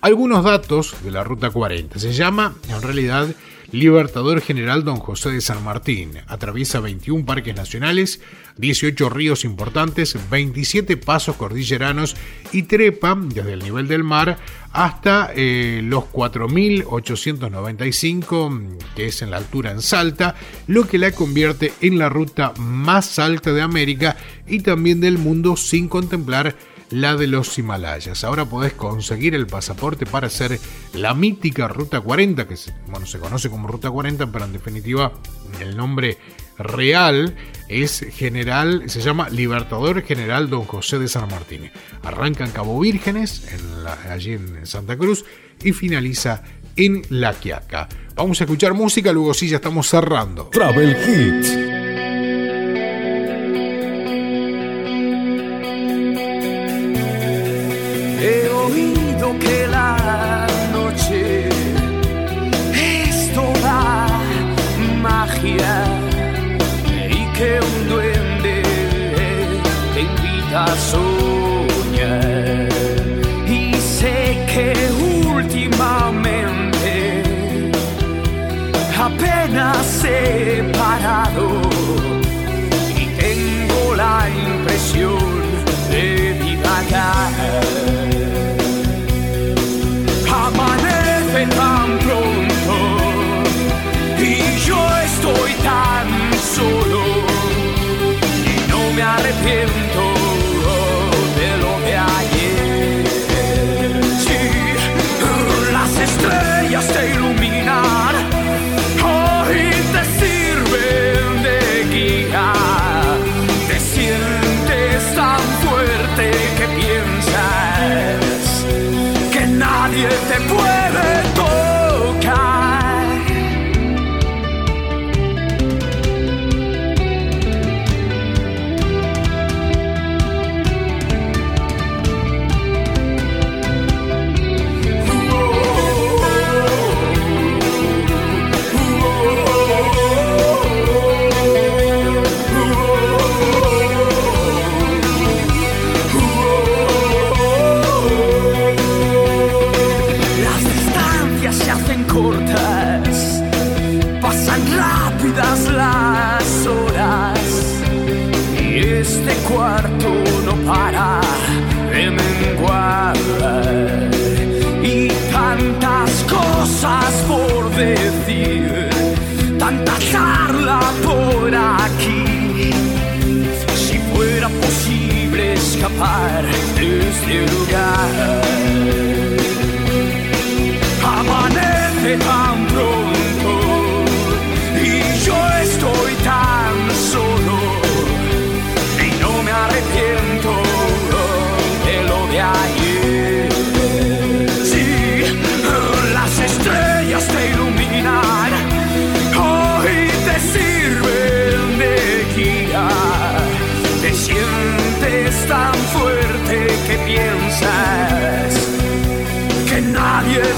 Algunos 0.00 0.44
datos 0.44 0.94
de 1.04 1.10
la 1.10 1.24
Ruta 1.24 1.50
40. 1.50 1.98
Se 1.98 2.12
llama, 2.14 2.54
en 2.70 2.80
realidad, 2.80 3.28
Libertador 3.70 4.40
General 4.40 4.82
Don 4.82 4.96
José 4.96 5.30
de 5.30 5.42
San 5.42 5.62
Martín. 5.62 6.12
Atraviesa 6.26 6.80
21 6.80 7.26
parques 7.26 7.54
nacionales, 7.54 8.22
18 8.56 9.10
ríos 9.10 9.44
importantes, 9.44 10.16
27 10.30 10.96
pasos 10.96 11.36
cordilleranos 11.36 12.16
y 12.50 12.62
trepa 12.62 13.14
desde 13.20 13.52
el 13.52 13.58
nivel 13.58 13.86
del 13.86 14.04
mar 14.04 14.38
hasta 14.72 15.30
eh, 15.34 15.82
los 15.84 16.04
4.895, 16.04 18.78
que 18.96 19.08
es 19.08 19.20
en 19.20 19.30
la 19.30 19.36
altura 19.36 19.70
en 19.70 19.82
Salta, 19.82 20.34
lo 20.66 20.86
que 20.86 20.96
la 20.96 21.12
convierte 21.12 21.74
en 21.82 21.98
la 21.98 22.08
ruta 22.08 22.54
más 22.58 23.18
alta 23.18 23.52
de 23.52 23.60
América 23.60 24.16
y 24.46 24.60
también 24.60 25.00
del 25.00 25.18
mundo 25.18 25.56
sin 25.56 25.88
contemplar 25.88 26.56
la 26.90 27.16
de 27.16 27.26
los 27.26 27.58
Himalayas. 27.58 28.24
Ahora 28.24 28.44
podés 28.44 28.72
conseguir 28.72 29.34
el 29.34 29.46
pasaporte 29.46 30.06
para 30.06 30.28
hacer 30.28 30.58
la 30.94 31.14
mítica 31.14 31.68
Ruta 31.68 32.00
40, 32.00 32.46
que 32.46 32.56
se, 32.56 32.74
bueno, 32.88 33.06
se 33.06 33.18
conoce 33.18 33.50
como 33.50 33.68
Ruta 33.68 33.90
40, 33.90 34.30
pero 34.32 34.44
en 34.44 34.52
definitiva 34.52 35.12
el 35.60 35.76
nombre 35.76 36.18
real 36.58 37.36
es 37.68 38.00
general, 38.12 38.84
se 38.86 39.00
llama 39.00 39.28
Libertador 39.28 40.02
General 40.02 40.50
Don 40.50 40.64
José 40.64 40.98
de 40.98 41.08
San 41.08 41.28
Martín. 41.28 41.70
Arranca 42.02 42.44
en 42.44 42.50
Cabo 42.50 42.78
Vírgenes, 42.80 43.46
en 43.52 44.10
allí 44.10 44.32
en 44.32 44.66
Santa 44.66 44.96
Cruz, 44.96 45.24
y 45.62 45.72
finaliza 45.72 46.42
en 46.76 47.02
La 47.10 47.34
Quiaca. 47.34 47.88
Vamos 48.14 48.40
a 48.40 48.44
escuchar 48.44 48.74
música, 48.74 49.12
luego 49.12 49.34
sí 49.34 49.48
ya 49.48 49.56
estamos 49.56 49.88
cerrando. 49.88 50.48
Travel 50.48 50.96
Hits. 50.96 51.77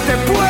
te 0.07 0.17
puedo. 0.33 0.50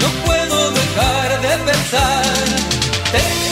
No 0.00 0.08
puedo 0.24 0.70
dejar 0.70 1.40
de 1.40 1.58
pensar. 1.70 3.51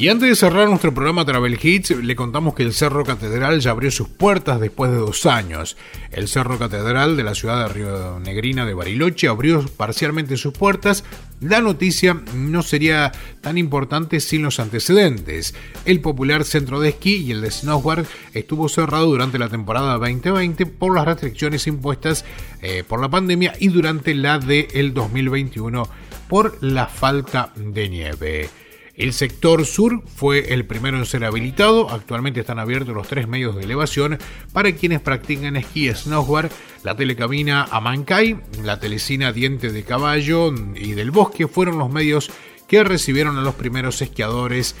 Y 0.00 0.08
antes 0.08 0.30
de 0.30 0.34
cerrar 0.34 0.66
nuestro 0.66 0.94
programa 0.94 1.26
Travel 1.26 1.58
Hits, 1.62 1.90
le 1.90 2.16
contamos 2.16 2.54
que 2.54 2.62
el 2.62 2.72
Cerro 2.72 3.04
Catedral 3.04 3.60
ya 3.60 3.72
abrió 3.72 3.90
sus 3.90 4.08
puertas 4.08 4.58
después 4.58 4.90
de 4.90 4.96
dos 4.96 5.26
años. 5.26 5.76
El 6.10 6.26
Cerro 6.26 6.58
Catedral 6.58 7.18
de 7.18 7.22
la 7.22 7.34
ciudad 7.34 7.68
de 7.68 7.74
Río 7.74 8.18
Negrina 8.18 8.64
de 8.64 8.72
Bariloche 8.72 9.28
abrió 9.28 9.62
parcialmente 9.76 10.38
sus 10.38 10.54
puertas. 10.54 11.04
La 11.42 11.60
noticia 11.60 12.18
no 12.34 12.62
sería 12.62 13.12
tan 13.42 13.58
importante 13.58 14.20
sin 14.20 14.40
los 14.40 14.58
antecedentes. 14.58 15.54
El 15.84 16.00
popular 16.00 16.44
centro 16.44 16.80
de 16.80 16.88
esquí 16.88 17.16
y 17.16 17.32
el 17.32 17.42
de 17.42 17.50
snowboard 17.50 18.06
estuvo 18.32 18.70
cerrado 18.70 19.04
durante 19.04 19.38
la 19.38 19.50
temporada 19.50 19.98
2020 19.98 20.64
por 20.64 20.94
las 20.94 21.04
restricciones 21.04 21.66
impuestas 21.66 22.24
eh, 22.62 22.84
por 22.88 23.02
la 23.02 23.10
pandemia 23.10 23.52
y 23.60 23.68
durante 23.68 24.14
la 24.14 24.38
del 24.38 24.94
2021 24.94 25.86
por 26.26 26.56
la 26.62 26.86
falta 26.86 27.52
de 27.54 27.88
nieve. 27.90 28.59
El 29.00 29.14
sector 29.14 29.64
sur 29.64 30.02
fue 30.14 30.52
el 30.52 30.66
primero 30.66 30.98
en 30.98 31.06
ser 31.06 31.24
habilitado. 31.24 31.88
Actualmente 31.88 32.40
están 32.40 32.58
abiertos 32.58 32.94
los 32.94 33.08
tres 33.08 33.26
medios 33.26 33.56
de 33.56 33.62
elevación 33.62 34.18
para 34.52 34.72
quienes 34.72 35.00
practican 35.00 35.56
esquí 35.56 35.90
snowboard. 35.90 36.50
La 36.84 36.94
telecabina 36.94 37.66
Amancay, 37.70 38.36
la 38.62 38.78
telecina 38.78 39.32
Diente 39.32 39.72
de 39.72 39.84
Caballo 39.84 40.52
y 40.76 40.92
del 40.92 41.12
Bosque 41.12 41.48
fueron 41.48 41.78
los 41.78 41.88
medios 41.88 42.30
que 42.68 42.84
recibieron 42.84 43.38
a 43.38 43.40
los 43.40 43.54
primeros 43.54 44.02
esquiadores 44.02 44.76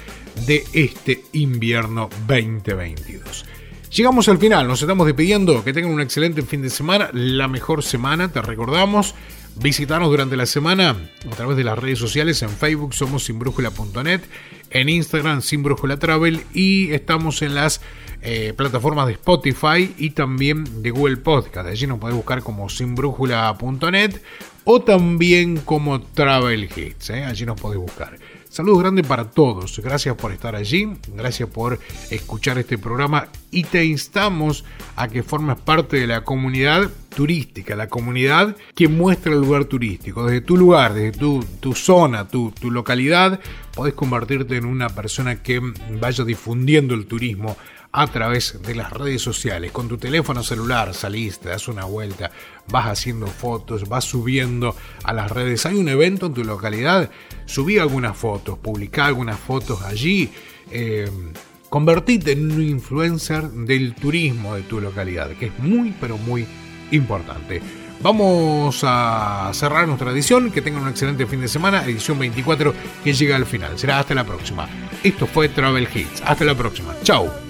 de 0.46 0.64
este 0.74 1.24
invierno 1.32 2.10
2022. 2.28 3.46
Llegamos 3.90 4.28
al 4.28 4.36
final, 4.36 4.68
nos 4.68 4.82
estamos 4.82 5.06
despidiendo. 5.06 5.64
Que 5.64 5.72
tengan 5.72 5.92
un 5.92 6.00
excelente 6.02 6.42
fin 6.42 6.60
de 6.60 6.68
semana, 6.68 7.08
la 7.14 7.48
mejor 7.48 7.82
semana, 7.82 8.30
te 8.30 8.42
recordamos. 8.42 9.14
Visitarnos 9.56 10.08
durante 10.08 10.36
la 10.36 10.46
semana 10.46 10.96
a 11.30 11.36
través 11.36 11.56
de 11.56 11.64
las 11.64 11.78
redes 11.78 11.98
sociales. 11.98 12.42
En 12.42 12.50
Facebook 12.50 12.94
somos 12.94 13.24
sinbrújula.net, 13.24 14.20
en 14.70 14.88
Instagram 14.88 15.42
Sin 15.42 15.62
Brújula 15.62 15.98
Travel 15.98 16.42
y 16.54 16.92
estamos 16.92 17.42
en 17.42 17.54
las 17.54 17.80
eh, 18.22 18.52
plataformas 18.56 19.06
de 19.06 19.14
Spotify 19.14 19.94
y 19.96 20.10
también 20.10 20.82
de 20.82 20.90
Google 20.90 21.16
Podcast. 21.18 21.68
Allí 21.68 21.86
nos 21.86 21.98
podés 21.98 22.16
buscar 22.16 22.42
como 22.42 22.68
sinbrújula.net 22.68 24.20
o 24.64 24.80
también 24.82 25.56
como 25.58 26.00
Travel 26.00 26.64
Hits. 26.64 27.10
¿eh? 27.10 27.24
Allí 27.24 27.46
nos 27.46 27.60
podés 27.60 27.78
buscar. 27.78 28.18
Saludos 28.50 28.80
grandes 28.80 29.06
para 29.06 29.30
todos. 29.30 29.78
Gracias 29.78 30.16
por 30.16 30.32
estar 30.32 30.56
allí. 30.56 30.88
Gracias 31.14 31.48
por 31.48 31.78
escuchar 32.10 32.58
este 32.58 32.78
programa. 32.78 33.28
Y 33.52 33.62
te 33.62 33.84
instamos 33.84 34.64
a 34.96 35.06
que 35.06 35.22
formes 35.22 35.56
parte 35.56 35.98
de 35.98 36.08
la 36.08 36.24
comunidad 36.24 36.90
turística, 37.14 37.76
la 37.76 37.88
comunidad 37.88 38.56
que 38.74 38.88
muestra 38.88 39.32
el 39.32 39.40
lugar 39.40 39.66
turístico. 39.66 40.26
Desde 40.26 40.40
tu 40.40 40.56
lugar, 40.56 40.94
desde 40.94 41.16
tu, 41.16 41.44
tu 41.60 41.76
zona, 41.76 42.26
tu, 42.26 42.50
tu 42.50 42.72
localidad, 42.72 43.38
podés 43.72 43.94
convertirte 43.94 44.56
en 44.56 44.64
una 44.64 44.88
persona 44.88 45.44
que 45.44 45.60
vaya 46.00 46.24
difundiendo 46.24 46.94
el 46.94 47.06
turismo 47.06 47.56
a 47.92 48.06
través 48.06 48.62
de 48.62 48.74
las 48.74 48.92
redes 48.92 49.22
sociales. 49.22 49.72
Con 49.72 49.88
tu 49.88 49.98
teléfono 49.98 50.42
celular 50.42 50.94
salís, 50.94 51.38
te 51.38 51.48
das 51.48 51.68
una 51.68 51.84
vuelta, 51.84 52.30
vas 52.68 52.86
haciendo 52.86 53.26
fotos, 53.26 53.88
vas 53.88 54.04
subiendo 54.04 54.74
a 55.04 55.12
las 55.12 55.30
redes. 55.30 55.66
Hay 55.66 55.76
un 55.76 55.88
evento 55.88 56.26
en 56.26 56.34
tu 56.34 56.44
localidad, 56.44 57.10
subí 57.46 57.78
algunas 57.78 58.16
fotos, 58.16 58.58
publicá 58.58 59.06
algunas 59.06 59.38
fotos 59.38 59.82
allí. 59.82 60.30
Eh, 60.70 61.10
convertite 61.68 62.32
en 62.32 62.50
un 62.50 62.62
influencer 62.62 63.48
del 63.50 63.94
turismo 63.94 64.54
de 64.54 64.62
tu 64.62 64.80
localidad, 64.80 65.30
que 65.30 65.46
es 65.46 65.58
muy, 65.58 65.94
pero 66.00 66.16
muy 66.18 66.46
importante. 66.90 67.60
Vamos 68.02 68.80
a 68.82 69.50
cerrar 69.52 69.86
nuestra 69.86 70.10
edición. 70.10 70.50
Que 70.50 70.62
tengan 70.62 70.82
un 70.82 70.88
excelente 70.88 71.26
fin 71.26 71.40
de 71.40 71.48
semana. 71.48 71.84
Edición 71.84 72.18
24 72.18 72.74
que 73.04 73.12
llega 73.12 73.36
al 73.36 73.46
final. 73.46 73.78
Será 73.78 73.98
hasta 73.98 74.14
la 74.14 74.24
próxima. 74.24 74.66
Esto 75.02 75.26
fue 75.26 75.48
Travel 75.48 75.86
Hits. 75.94 76.22
Hasta 76.24 76.44
la 76.44 76.54
próxima. 76.54 76.94
Chau. 77.02 77.49